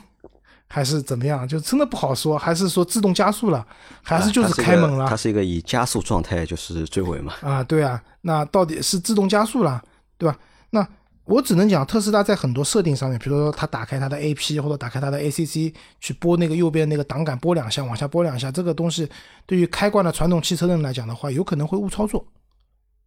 [0.68, 1.46] 还是怎么样？
[1.46, 3.66] 就真的不好说，还是说自动加速了，
[4.02, 5.16] 还是就是开门了它？
[5.16, 9.82] 是一个以加速状态就是追尾嘛，啊，对啊，那到底是自动加速了，
[10.16, 10.38] 对吧？
[10.74, 10.86] 那
[11.24, 19.08] 我只能讲，特斯拉在很多设定上面，比如说它打开它的 AP 或者打开它的 ACC 去拨那个右边那个挡杆拨两下，往下拨两下，这个东西
[19.46, 22.26] 对于开惯了传统汽车的人来讲的话，有可能会误操作，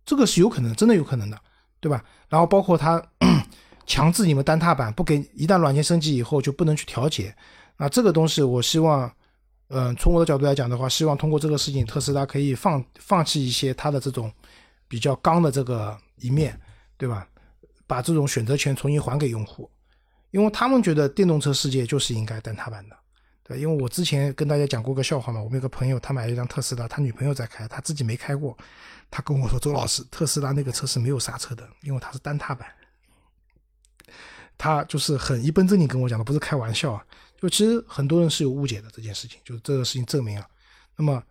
[0.06, 1.38] 这个是有可能，真的有可能的，
[1.82, 2.02] 对吧？
[2.30, 3.04] 然后包括它
[3.86, 7.36] 强制你们单踏板不给，一旦软件升级以后就不能去调节，
[7.76, 9.12] 那这个东西我希望。
[9.70, 14.32] 嗯，从我的角度来讲的话，希望通过这个事情，特斯拉可以放放弃一些它的这种
[14.88, 16.58] 比较刚的这个一面，
[16.96, 17.28] 对吧？
[17.88, 19.72] 把这种选择权重新还给用户，
[20.32, 22.96] 因为他们觉得电动车世界就是应该单踏板的，
[23.44, 23.60] 对。
[23.60, 28.56] 因为我之前跟大家讲过个笑话嘛，我们有个朋友他买了一辆特斯拉，他女朋友在开，他自己没开过，
[29.10, 32.68] 他跟我说：“周老师，特斯拉那个车是没有刹车的，因为它是单踏板。”
[34.60, 37.06] 他就是很一本正经跟我讲的，不是开玩笑啊。
[37.40, 40.48] 就其实很多人是有误解的这件事情，就是这个事情证明了。
[40.96, 41.22] 那么，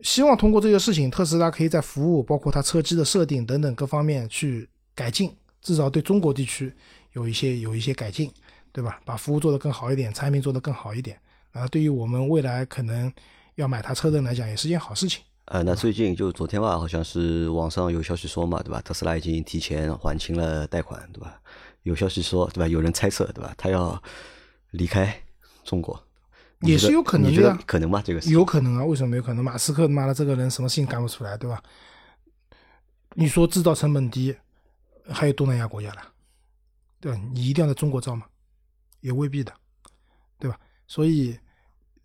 [0.00, 6.72] 希望通过这个事情，特斯拉可以在服务，包括它车机的设定等等各方面去改进，至少对中国地区
[7.14, 8.30] 有一些有一些改进，
[8.70, 9.00] 对吧？
[9.04, 11.18] 把服务做得更好一点，产品做得更好一点。
[11.50, 13.12] 啊，对于我们未来可能
[13.56, 15.22] 要买它车的人来讲，也是件好事情。
[15.46, 18.80] 呃，那最近就昨天吧，好像是网上有消息说嘛，对吧？
[18.82, 21.40] 特斯拉已经提前还清了贷款，对吧？
[21.82, 22.68] 有消息说，对吧？
[22.68, 23.54] 有人猜测，对吧？
[23.56, 24.02] 他要
[24.70, 25.14] 离开
[25.64, 26.02] 中国，
[26.60, 28.02] 也是有可能你觉得可能吗？
[28.04, 29.44] 这个事有可能啊，为什么没有可能？
[29.44, 31.62] 马斯克妈的这个人什么事情干不出来，对吧？
[33.14, 34.34] 你说制造成本低，
[35.08, 36.02] 还有东南亚国家了，
[37.00, 37.20] 对吧？
[37.32, 38.26] 你一定要在中国造吗？
[39.00, 39.52] 也未必的，
[40.38, 40.58] 对吧？
[40.86, 41.38] 所以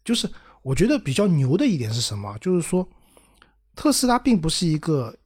[0.03, 0.29] 就是
[0.61, 2.37] 我觉得比较牛的一点是什么？
[2.39, 2.87] 就是说
[3.75, 5.17] 特斯拉并不是一个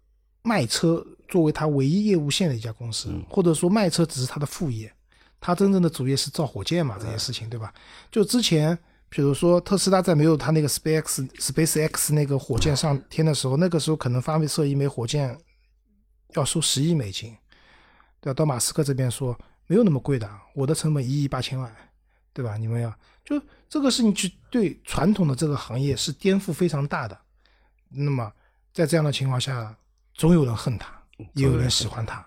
[0.44, 4.94] 卖车作为它唯一业务线的一家公司，或者说卖车只是它的副业，
[5.40, 7.74] 它真正的主业是造火箭嘛，这些事情，对吧？
[8.12, 8.78] 就之前，
[9.10, 15.36] 比如说特斯拉在没有它那个 SpaceX Space X 那个火箭上天的时候，那个时候可能发射一枚火箭
[16.36, 17.36] 要收十亿美金，
[18.24, 18.34] 对吧？
[18.34, 21.70] 到马斯克这边说没有那么贵的，我的成本一亿八千万，
[22.32, 22.56] 对吧？
[22.56, 22.90] 你们要
[23.26, 27.18] 就这个事情去对传统的这个行业是颠覆非常大的。
[27.90, 28.32] 那么
[28.72, 29.76] 在这样的情况下，
[30.14, 30.88] 总有人恨他，
[31.34, 32.26] 也有人喜欢他，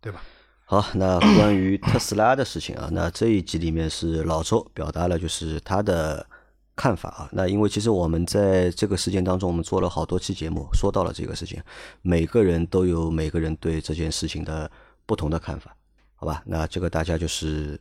[0.00, 0.22] 对吧？
[0.64, 6.26] 好，那关于特斯拉的事情啊，那这一集里面是老周表达了就是他的
[6.74, 7.28] 看法啊。
[7.32, 11.62] 那因为其实我们在这个事件当中，我们做了好多期节目，说到了这个事情，
[12.00, 14.70] 每个人都有每个人对这件事情的
[15.06, 15.74] 不同的看法，
[16.14, 16.42] 好吧？
[16.46, 17.78] 那这个大家就是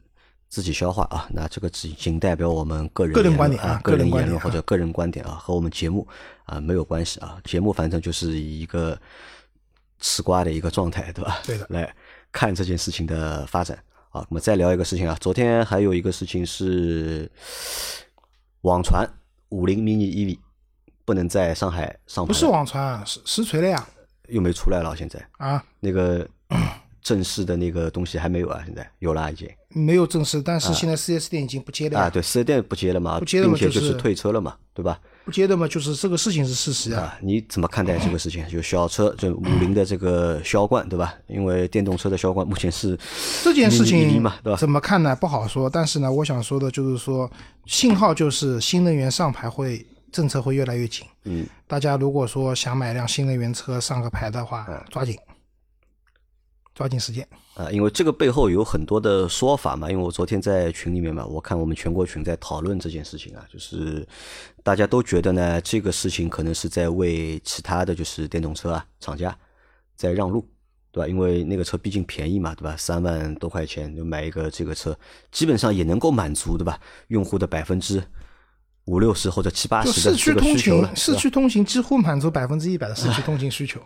[0.49, 1.27] 自己消化啊。
[1.29, 6.07] 那这个只仅代表我们个人个人观点啊，个个人言论或者个人观点啊，和我们节目
[6.45, 7.39] 啊没有关系啊。
[7.43, 8.99] 节目反正就是以一个
[9.99, 11.39] 吃瓜的一个状态，对吧？
[11.45, 11.93] 对的来
[12.31, 13.77] 看这件事情的发展。
[14.09, 17.31] 啊，我们再聊一个事情啊，昨天还有一个事情是
[18.61, 19.09] 网传
[19.47, 20.37] 五菱 mini EV
[21.05, 23.87] 不能在上海上牌，不是网传啊，实实锤了呀！
[24.27, 26.27] 又没出来了，现在啊，那个
[27.01, 34.99] 正式的那个东西还没有啊，现在有了已经没有正式，但是现在四 S 店已经不接了呀啊，对，四 S 店不接了嘛，不接了嘛并且就是就是退车了嘛，对吧？
[35.23, 37.03] 不接的嘛，就是这个事情是事实啊。
[37.03, 38.45] 啊，你怎么看待这个事情？
[38.49, 41.13] 就小车，就五菱的这个销冠，对吧？
[41.27, 42.97] 因为电动车的销冠目前是
[43.43, 44.57] 这件事情嘛，对吧？
[44.57, 45.15] 怎么看呢？
[45.15, 45.69] 不好说。
[45.69, 47.29] 但是呢，我想说的就是说，
[47.65, 51.05] 信号就是新能源上牌会政策会越来越紧。
[51.25, 55.15] 嗯，大家如果说想买辆新能源车上个牌的话，抓紧，
[56.73, 57.27] 抓紧时间。
[57.55, 59.91] 啊，因为这个背后有很多的说法嘛。
[59.91, 64.07] 因为我昨天在群里面嘛，我看我们全国群在讨论这件事情啊，就是
[64.63, 69.37] 大家都觉得呢，这个事情可能是在为其他的就是电动车啊厂家
[69.95, 70.47] 在让路
[70.93, 71.07] 对吧？
[71.07, 72.75] 因为那个车毕竟便宜嘛，对吧？
[72.77, 74.97] 三万多块钱就买一个这个车，
[75.31, 76.79] 基本上也能够满足，对吧？
[77.07, 78.01] 用户的百分之
[78.85, 83.79] 五六十或者七八十的这个市区通需求了，勤，市区通勤几乎满足百分之一百的市区通勤需求。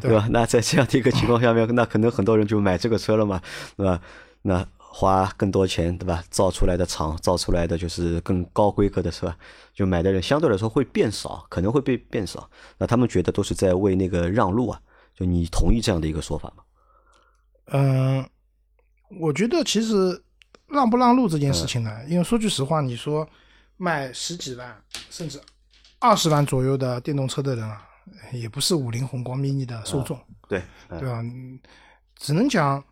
[0.00, 0.26] 对吧？
[0.30, 3.40] 那在这样的一个情况下面，那可能很多人就买这个车了嘛，
[3.76, 4.00] 对吧？
[4.42, 6.22] 那花更多钱，对吧？
[6.30, 9.34] 造出来的厂造出来的就是更高规格的车，
[9.74, 12.48] 就买的人相对来说会变少，可能会被变少。
[12.78, 14.80] 那他们觉得都是在为那个让路啊，
[15.14, 16.62] 就你同意这样的一个说法吗？
[17.70, 18.26] 嗯，
[19.20, 20.22] 我觉得其实
[20.68, 23.28] 让不让路这件事情呢，嗯因为说句实话，你说
[23.76, 25.40] 卖十几万甚至
[25.98, 27.87] 二十万左右的电动车的人啊，
[28.32, 31.20] 也不是五菱宏光 mini 的受众，对，嗯对吧？
[31.20, 31.58] 嗯
[32.16, 32.82] 只能讲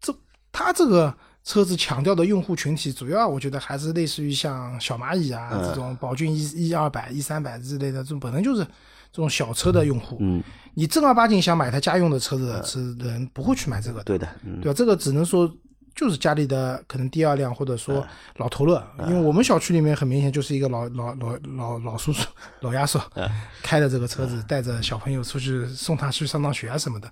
[0.00, 0.12] 这
[0.50, 10.16] 他这个车子强调的用户群体，主要我觉得还是类似于像小蚂蚁啊、嗯这种宝骏一一二百、一三百之类的，这种本身就是这种小车的用户。
[10.20, 10.42] 嗯，
[10.74, 14.74] 你正儿八经想买台家用的车子是人不会去买这个的，对的，嗯，对吧？
[14.76, 15.46] 这个只能说
[15.94, 22.28] 就是家里的可能第二辆，或者嗯说老头乐，因为我们小区里面很明显就是一个老老老老老叔叔、
[22.60, 23.28] 老亚叔嗯
[23.62, 27.10] 开的这个车子，带着小朋友出去送他去上上学啊什么的，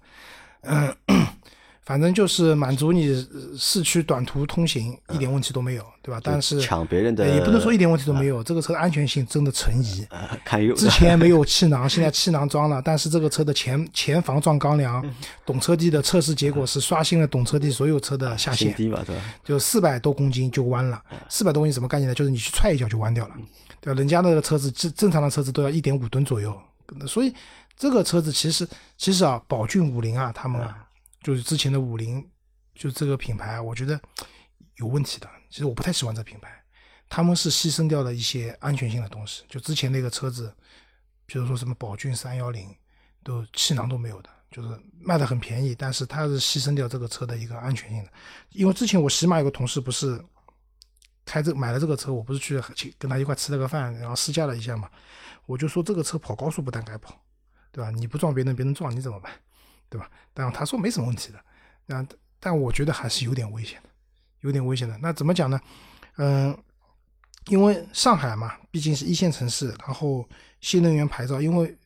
[0.63, 0.95] 嗯。
[1.85, 6.21] 反正就是满足你呃市区短途通行一点问题都没有，对吧？
[6.23, 10.07] 但是抢别人的呃也不能说一点问题都没有，这个车安全性真的存疑。
[10.77, 15.13] 之前没有 气囊，现在气囊装了，但是这个车的前前防撞钢梁，嗯
[15.45, 19.23] 懂车帝的测试结果是刷新了懂车帝所有车的下限，低吧，对吧？
[19.45, 21.03] 就四百多公斤就弯了。
[21.29, 22.15] 四百多公斤什么概念呢？
[22.15, 23.35] 就是你去踹一脚就弯掉了，
[23.81, 23.99] 对吧？
[23.99, 26.57] 人家那个车子正正常的车子都要一点五吨左右，
[27.09, 27.35] 所以
[27.77, 30.77] 这个车子其实其实啊，宝骏五菱啊，他们啊，
[31.23, 32.29] 就是之前的五菱，
[32.75, 34.01] 就这个品牌，我觉得
[34.77, 35.31] 有问题的。
[35.49, 36.51] 其实我不太喜欢这品牌，
[37.09, 39.45] 他们是牺牲掉了一些安全性的东西。
[39.49, 40.53] 就之前那个车子，
[41.27, 42.75] 比如说什么宝骏三幺零，
[43.23, 44.69] 都气囊都没有的，就是
[45.01, 48.11] 卖的很便宜，但是它是牺牲掉这个车的一个安全性的。
[48.51, 50.23] 因为之前我起码有个同事不是
[51.25, 54.91] 开这买了这个车，我不是去去跟他一块吃了个饭，然后试驾了一下嘛，
[55.47, 57.15] 我就说这个车跑高速不但该跑，
[57.71, 57.91] 对吧？
[57.91, 59.31] 你不撞别人，别人撞你怎么办？
[59.93, 60.11] 对吧？
[60.33, 61.39] 但他说没什么问题的，
[61.87, 62.09] 但
[62.41, 63.91] 但我觉得还是有点危险的，
[64.41, 64.97] 有点危险的。
[65.03, 65.61] 那怎么讲呢？
[66.17, 66.57] 嗯、
[67.49, 70.27] 因为上海嘛，毕竟是一线城市，然后
[70.63, 71.77] 新能源牌照，因为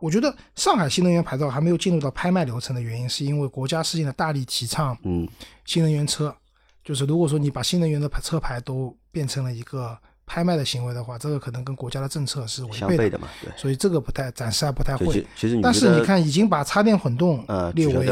[0.00, 5.28] 我觉得上海新能源牌照还没有进入到拍卖流程的原因，是因为国家实现了大力提倡嗯
[5.66, 6.34] 新能源车，
[6.82, 13.52] 就是如果说你把新能源的牌车牌都变成了一个拍卖的行为的话，这个可能跟国家的政策是违背的，的嘛，对。
[13.56, 15.06] 所以这个不太暂时还不太会
[15.36, 15.48] 其。
[15.48, 18.08] 实你但是你看，已经把插电混动呃列为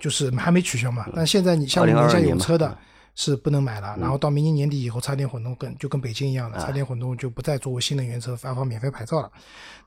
[0.00, 1.06] 就是还没取消嘛。
[1.14, 2.76] 但现在你像我们2022家有车的嗯，
[3.14, 3.94] 是不能买了。
[4.00, 9.30] 然后到明年年底以后，插电混动跟就跟北京一样的，啊插电混动就不再作为新能源车发放免费牌照了。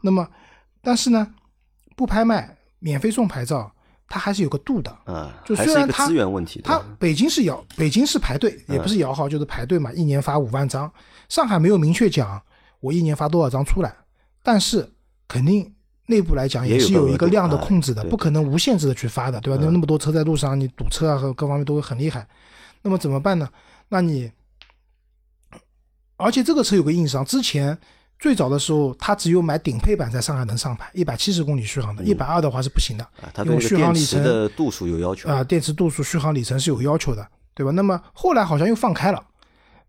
[0.02, 0.28] 那么，
[0.84, 1.28] 但是呢，
[1.96, 3.72] 不拍卖、免费送牌照，
[4.08, 4.96] 它还是有个度的。
[5.06, 10.92] 啊，就还是一个虽然它资源问题，它北京是摇，北京是排队，也不是摇号，就是排队嘛，一年发五万张。
[11.30, 12.42] 上海没有明确讲
[12.80, 13.96] 我一年发多少张出来，
[14.44, 14.88] 但是
[15.28, 15.74] 肯定
[16.08, 19.60] 内部来讲也是有一个量的啊控制的，不可能无限制的去发的，对吧？
[19.64, 22.28] 那那么多车在路上，你堵车啊和各方面都会很厉害。
[22.84, 23.50] 那么怎么办呢？
[23.90, 24.32] 那你，
[26.18, 27.76] 而且这个车有个硬伤，之前
[28.20, 33.04] 最早的时候，它只有买顶配版在上海能上牌，一百七十公里续航的，一百二的话是不行的。
[33.22, 37.72] 啊，它因为续航里程的度数有要求啊、电池度数、续航里程是有要求的，对吧？
[37.72, 39.26] 那么后来好像又放开了，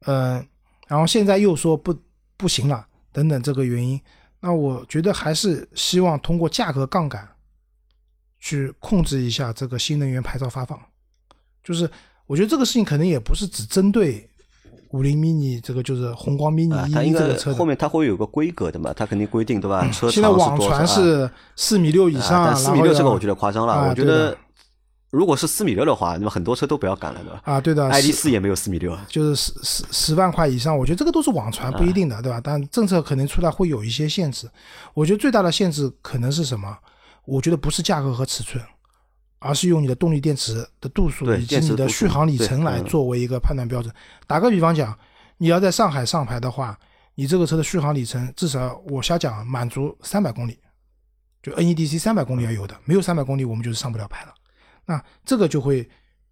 [0.07, 0.47] 嗯、
[0.87, 1.95] 然后现在又说不
[2.37, 4.01] 不行了，等等这个原因，
[4.41, 7.29] 那我觉得还是希望通过价格杠杆
[8.39, 10.79] 去控制一下这个新能源牌照发放，
[11.65, 11.91] 就是
[12.27, 14.29] 我觉得这个事情可能也不是只针对
[14.91, 19.89] 五菱 mini 这个就是宏光 mini 啊，一它应该一这个车后面它会有个规格的嘛，它肯定规定对吧？
[19.91, 24.37] 车现在网传是四米六以上，四米六这个我觉得夸张了，啊我觉得
[25.17, 27.41] 如果是四米六的话，那么很多车都不要赶了，对吧？
[27.45, 32.39] 啊，对的，爱迪是四也没有四米六啊，就是十十十万块以上，我觉得这个都是网传，不一定的，对吧？
[32.45, 34.47] 但政策可能出来会有一些限制。
[34.93, 36.77] 我觉得最大的限制可能是什么？
[37.25, 38.63] 我觉得不是价格和尺寸，
[39.39, 43.91] 而是用你的动力电池的度数以及你的续航里程来作为一个判断标准。
[44.27, 44.97] 打个比方讲，
[45.39, 46.79] 你要在上海上牌的话，
[47.15, 50.59] 你这个车的续航里程至少我瞎讲满足三百公里，
[51.43, 54.35] 就 NEDC 三百公里要有的，没有三百公里我们就是上不了牌了。
[54.87, 55.89] 那这个就会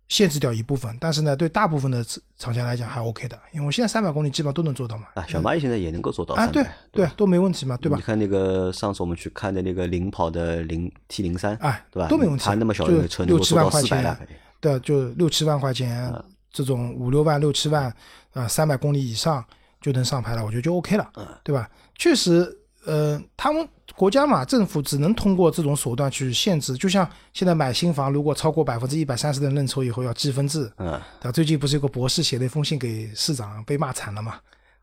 [0.08, 2.04] 限制掉一部分，但是呢，对大部分的
[2.38, 5.08] 厂家来讲还 OK 的，因为我现在三百公里基本上都能做到嘛。
[5.14, 8.02] 啊，小蚂蚁现在也能够做到啊，对对，都没问题嘛，对吧你？
[8.02, 12.08] 看那个上次我们去看的那个领跑的零 T 零三，哎对吧？
[12.08, 14.20] 都没问题它那么小就的车能六七够做到万块钱四百了，
[14.60, 17.92] 对，就六七万块钱，嗯这种五六万、六七万，
[18.34, 19.44] 啊，三百公里以上
[19.80, 21.68] 就能上牌了，我觉得就 OK 了，嗯对吧？
[21.96, 23.66] 确实，呃，他们
[23.96, 26.76] 国家嘛，政府只能通过这种手段去限制。
[26.76, 31.32] 就像现在买新房，如果超过百分之一百三十的认筹以后要积分制，嗯，对吧？
[31.32, 34.38] 最近不是有个博士写了一封信给市长，被骂惨了嘛，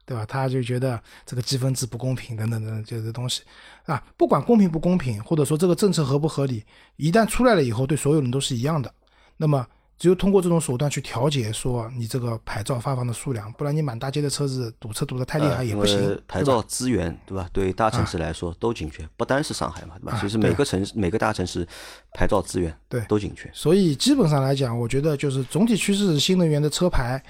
[0.06, 0.26] 对吧？
[0.26, 3.44] 他就觉得这个积分制不公平，等等等，这些东西
[3.86, 6.64] 啊，不管公平不公平，或者说这个政策合不合理，
[6.96, 8.94] 一旦出来了以后，对所有人都是一样的。
[9.38, 9.66] 那么。
[10.02, 16.20] 只有通过这种手段去调节，说你这个牌照发放的数量，不然你满大街的车子堵车堵得太厉害也不行。
[16.28, 17.48] 牌照资源对吧？
[17.54, 20.18] 对大城市来说都紧缺，不单是上海嘛，对吧？
[20.20, 21.68] 其实每个城市、每个大城市
[22.16, 23.48] 牌照资源对都紧缺。
[23.54, 27.24] 所以基本上来讲，我觉得就是总体趋势，新能源的车牌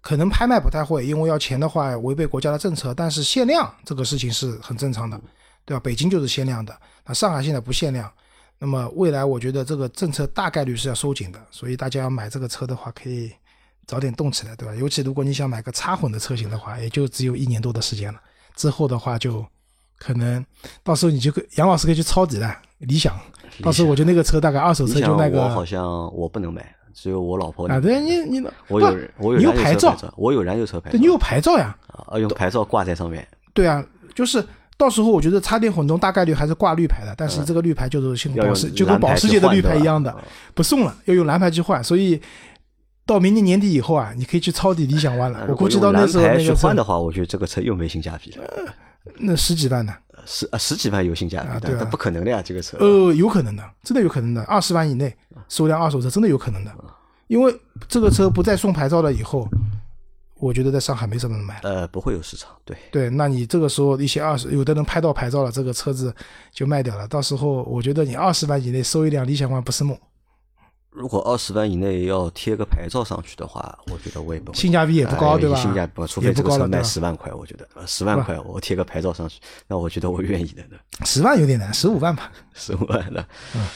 [0.00, 2.94] 可能拍卖不太会，因为要钱的话违背国家的政策。
[2.94, 5.20] 但是限量这个事情是很正常的，
[5.66, 5.80] 对吧？
[5.84, 8.10] 北京就是限量的，那上海现在不限量。
[8.60, 13.32] 那么未来我觉得这个政策大概率是要收紧的，所以大家要买这个车的话，可以
[13.86, 14.74] 早点动起来，对吧？
[14.74, 18.20] 尤其如果你想买个插混的车型的话，也就只有一年多的时间了。
[18.56, 19.46] 之后的话就
[19.96, 20.44] 可能
[20.82, 22.52] 到时候你就杨老师可以去抄底了。
[22.78, 23.16] 理想，
[23.62, 25.40] 到时候我觉得那个车大概二手车就那个。
[25.40, 27.68] 我好像我不能买，只有我老婆。
[27.68, 30.90] 啊，对，你你我有我有你有牌照，我有燃油车牌。
[30.90, 31.78] 对，你有牌照呀。
[31.86, 33.24] 啊，用牌照挂在上面。
[33.54, 33.86] 对啊，
[34.16, 34.44] 就是。
[34.78, 40.16] 到时候我觉得插电混动大概率还是挂绿牌的，但是这个绿牌就是像保时就跟保时捷的绿牌一样的，
[40.54, 41.82] 不送了，要用蓝牌去换。
[41.82, 42.22] 所以
[43.04, 45.46] 到明年年底以后啊，你可以去抄底理想 ONE 了。
[45.48, 48.44] 我估计到那时候那个去换的话，我觉得这个车又没性价比了。
[49.16, 49.92] 那十几万呢？
[50.24, 52.78] 十啊十几万有性价比，对，不可能的呀，这个车。
[52.78, 55.12] 呃，有可能的，真的有可能的，二十万以内
[55.48, 56.72] 收辆二手车真的有可能的，
[57.26, 57.52] 因为
[57.88, 59.48] 这个车不再送牌照了以后。
[60.38, 66.14] 我觉得在上海没什么人买，呃，不会有市场，对对，那你这个时候一些二十，有的人拍到牌照了，这个车子
[66.52, 69.98] 就卖掉了，到时候我觉得你二十万以内收一辆理想 ONE 不是梦。
[70.90, 75.56] 如果二十万以内要贴个牌照上去的话，我觉得我也不性价比也不高，对吧？
[75.56, 80.64] 性价比，除非这个车卖十万块，我觉得十万块我贴个牌照上去，那我觉得我愿意的。
[81.04, 83.24] 十万有点难，十五万吧，十五万的。
[83.54, 83.66] 嗯。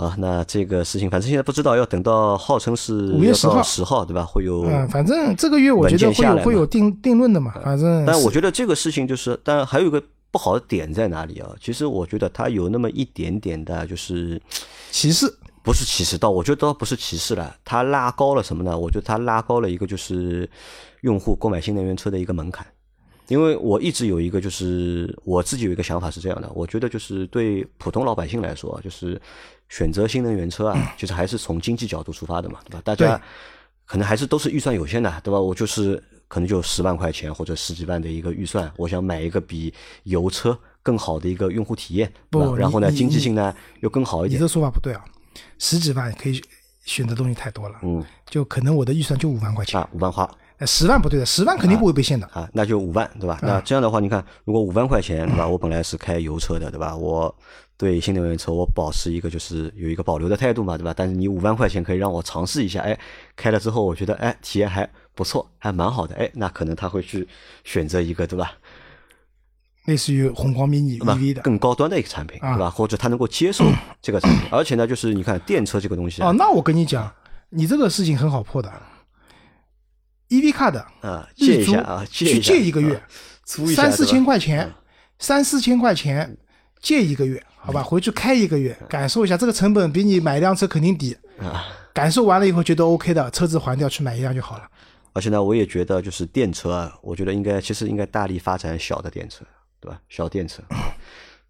[0.00, 4.24] 啊，那这个事情反正现在不知道，要等到号称是五月十号，十号对吧？
[4.24, 7.52] 会有嗯，反正这个月我觉得会有会有定定论的嘛。
[7.62, 11.50] 反正，但我觉得这个事情就是，但还有一个不好的点在哪里啊？
[11.60, 14.40] 其实我觉得它有那么一点点的，就是
[14.90, 15.26] 歧视，
[15.62, 18.78] 不是歧视到，我觉得倒不是歧视了，它拉高了什么呢？
[18.78, 20.48] 我觉得它拉高了一个就是
[21.02, 22.66] 用户购买新能源车的一个门槛。
[23.30, 29.18] 因为我一直有一个，就是我自己有一个想法是这样的，我觉得就是对普通老百姓来说，就是
[29.68, 32.82] 选择新能源车啊，就是还是从经济角度出发的嘛，对吧？
[32.84, 33.22] 大家
[33.86, 35.40] 可能还是都是预算有限的，对吧？
[35.40, 39.72] 我就是可能就十万块钱或者十几万的一个预算，我想买一个比
[40.02, 44.40] 油车更好的一个用户体验，不，然后呢，经济性呢又更好一点。
[44.40, 45.04] 你这说法不对啊，
[45.60, 46.42] 十几万可以
[46.84, 50.28] 选择东西太多了，嗯，就可能我的预算就五万块钱啊，五万花。
[50.66, 53.38] 十万不对的，十万肯定不会被限的啊，那就五万，对吧？
[53.42, 55.46] 那这样的话，你看，如果五万块钱，对吧？
[55.46, 56.96] 我本来是开油车的，对吧？
[56.96, 57.34] 我
[57.76, 60.92] 对新能源车我保持一个就是有一个保留的态度嘛，对吧？
[60.96, 62.98] 但是你五万块钱可以让我尝试一下，哎，
[63.36, 67.26] 开了之后我觉得哎体验还不错，还蛮好的，哎，那可能他会去
[67.64, 68.52] 选择一个，对吧？
[69.86, 72.68] 类似于宏光 mini EV 的更高端的一个产品，对吧？
[72.68, 73.64] 或者他能够接受
[74.02, 77.10] 这个产品， 而且呢，就是你看电车这个东西啊，那我跟你讲，
[77.48, 78.70] 你这个事情很好破的。
[80.30, 83.02] E V 卡的啊，借一下啊，去借一个月，
[83.74, 84.72] 三四千块钱，
[85.18, 86.36] 三四千块钱
[86.80, 91.66] 借一个月，好吧，回去开一个月，感受一下这个成本比你买一辆车肯定低啊。
[91.92, 94.68] 感受完了以后觉得 O K 的，车子还掉去买一辆就好了。
[95.14, 99.44] 而且呢，我也觉得就是电车啊，我觉得应该其实应该大力发展小的电车，
[99.80, 100.00] 对吧？
[100.08, 100.62] 小电车，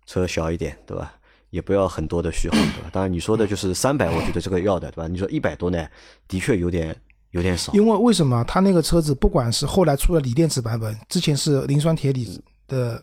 [0.06, 1.12] 车小一点，对吧？
[1.50, 2.88] 也不要很多的续航，对吧？
[2.90, 5.06] 当然你说的就是三百，我觉得这个要的，对吧？
[5.06, 5.86] 你说一百多呢，
[6.26, 6.96] 的确有点。
[7.30, 13.02] 有点少，因为为什么它那个车子不管是后来出了锂电池版本，之前是磷酸铁锂的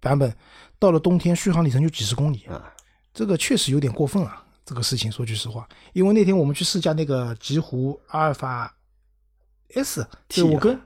[0.00, 0.34] 版本，
[0.78, 2.44] 到了冬天续航里程就几十公里。
[2.44, 2.72] 啊，
[3.12, 4.44] 这个确实有点过分啊。
[4.62, 8.72] 这个事情说句实话，因为那天我们去试驾那个极狐阿尔法
[9.74, 10.80] S，对我跟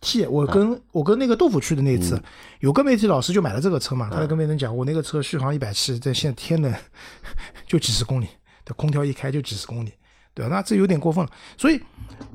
[0.00, 2.18] T，我跟我跟那个豆腐去的那一次，
[2.60, 6.74] 有个媒体老师就买了这个车嘛，他就跟别人讲，我那个车续航一百七，在现在天冷
[7.68, 8.28] 就几十公里，
[8.64, 9.92] 的空调一开就几十公里。
[10.40, 10.56] 对吧？
[10.56, 11.78] 那这有点过分了，所以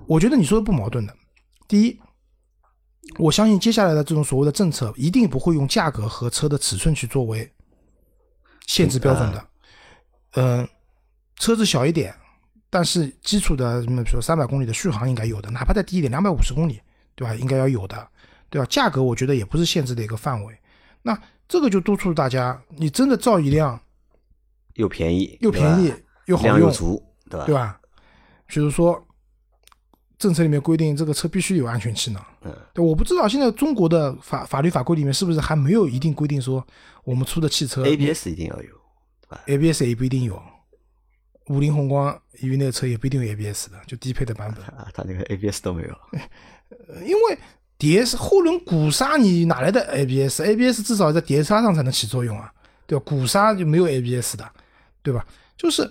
[0.06, 1.16] 我觉得你说的不矛盾的。
[1.68, 2.00] 第一，
[3.18, 7.52] 我相信接下来的这种所谓的政策一定不会用价格和车的尺寸去作为
[8.68, 9.48] 限制标准的。
[10.34, 10.68] 嗯，
[11.38, 12.14] 车子小一点，
[12.70, 16.80] 但是基础的什么，比如说三百公里的续航应该有的，哪怕再低一点，两百五十公里，
[17.16, 17.34] 对吧？
[17.34, 18.08] 应该要有的，
[18.52, 18.68] 对吧？
[18.68, 20.56] 价格我觉得也不是限制的一个范围。
[21.02, 23.80] 那这个就督促大家，你真的造一辆
[24.76, 25.92] 又便宜又便宜
[26.26, 27.80] 又好用，足，对吧？
[28.48, 28.54] 对吧？
[28.54, 29.06] 比如说，
[30.18, 32.26] 政策里面规定这个车必须有安全气囊。
[32.44, 36.66] 嗯，对，我不知道现在中国的法法律法规里面是不是还没有一定规定说
[37.04, 38.70] 我们出的汽车 ABS 一定要有，
[39.22, 40.42] 对吧 ABS 也不一定有。
[41.48, 44.66] 五菱宏光因为那个车也不一定有 ABS 的，就低配的版本。
[44.76, 45.96] 啊，它那个 ABS 都没有。
[47.06, 47.38] 因为
[47.78, 52.52] 碟是后轮鼓刹，你哪来的 ABS？ABS 至少在碟刹上才能起作用啊，
[52.88, 53.04] 对吧？
[53.06, 54.52] 鼓刹就没有 ABS 的，
[55.04, 55.24] 对吧？
[55.56, 55.88] 就是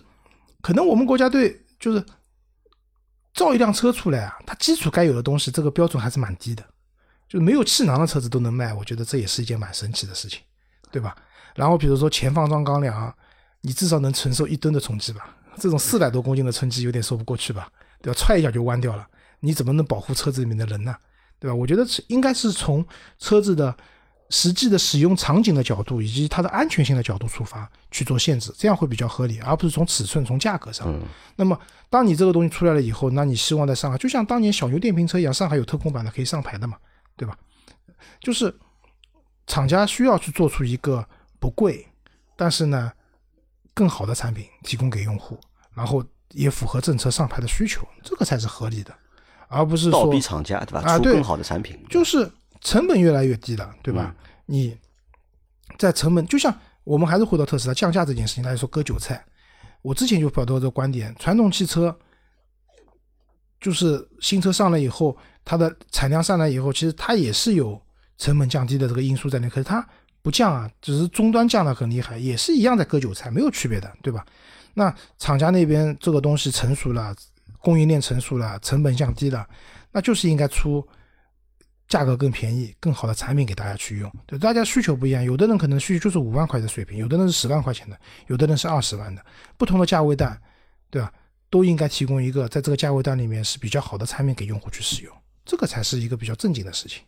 [0.61, 2.05] 可能我们国家对就是
[3.35, 6.62] 造一辆车出来啊，它基础该有的东西，这个标准还是蛮低的，
[7.28, 10.41] 就是没有气囊的车子都能卖，我觉得这也是一件蛮神奇的事情，
[10.91, 11.14] 对吧？
[11.55, 13.12] 然后比如说前方装钢梁，
[13.61, 15.37] 你至少能承受一吨的冲击吧？
[15.59, 17.68] 这种四百多公斤的冲击有点说不过去吧？
[18.01, 18.18] 对吧？
[18.18, 19.07] 踹一脚就弯掉了。
[19.41, 20.97] 你怎么能保护车子里面的人呢？
[21.39, 21.55] 对吧？
[21.55, 22.87] 我觉得应该是从
[23.18, 23.76] 车子的
[24.35, 30.93] 实际的使用场景的角度，以及它的安全性的角度出发去做限制，这样会比较合理，而不是从尺寸、从价格上。
[31.37, 31.57] 那么，
[31.89, 36.76] 当你这个东西出来了以后，那你希望在上海，就像当年小牛电瓶车一样，上海有特供版的可以上牌的嘛，
[37.16, 37.39] 对吧？
[38.18, 38.53] 就是
[39.47, 41.07] 厂家需要去做出一个
[41.39, 41.87] 不贵，
[42.37, 42.91] 但是呢
[43.72, 45.39] 更好的产品提供给用户，
[45.74, 48.93] 然后也符合政策上牌的需求，这个才是合理的。
[49.47, 50.82] 而不是说倒逼厂家对吧？
[50.85, 52.28] 啊对更好的产品，就是
[52.61, 54.12] 成本越来越低了，对吧？
[54.47, 54.76] 你
[55.78, 59.24] 在成本，就像我们还是回到特斯拉降价这件事情来说割韭菜。
[59.82, 61.95] 我之前就表达过这个观点，传统汽车
[63.61, 67.80] 就是新车上来以后，它的产量上来以后，其实它也是有
[68.16, 69.86] 成本降低的这个因素在内，可是它
[70.22, 74.24] 不降啊，只是终端降的很厉害，也是一样在割韭菜，没有区别的，对吧？
[74.72, 77.14] 那厂家那边这个东西成熟了，
[77.59, 79.47] 供应链成熟了，成本降低了，
[79.92, 80.86] 那就是应该出
[81.89, 84.11] 价格更便宜、更好的产品给大家去用。
[84.26, 89.24] 对，大家需求不一样，有的人可能需求就是五万块的水平，有的人是十万块钱的，有的人是二十万的，
[89.57, 90.41] 不同的价位段，
[90.91, 91.12] 对吧？
[91.51, 97.03] 都应该提供一个在这个价位段里面是比较好的产品给用户去使用，这个才是一个比较正经的事情。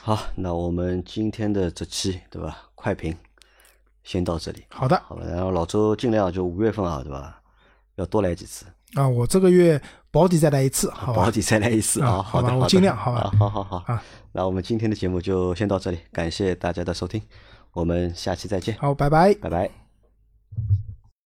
[0.00, 2.70] 好，那我们今天的这期对吧？
[2.74, 3.16] 快评
[4.02, 5.30] 先到这里，好的好了？
[5.30, 7.40] 然后老周尽量就五月份啊，对吧？
[7.96, 9.80] 要多来几次，啊，我这个月
[10.16, 11.30] 保底再来一次，好吧保？
[11.30, 12.40] 底再来一次啊好！
[12.40, 14.02] 的，我尽量好吧啊好好好啊。
[14.32, 17.20] 那我们今天的节目就先到这里，感谢大家的收听，
[17.72, 19.34] 我们下期再见，好，拜拜。
[19.34, 19.70] 拜拜。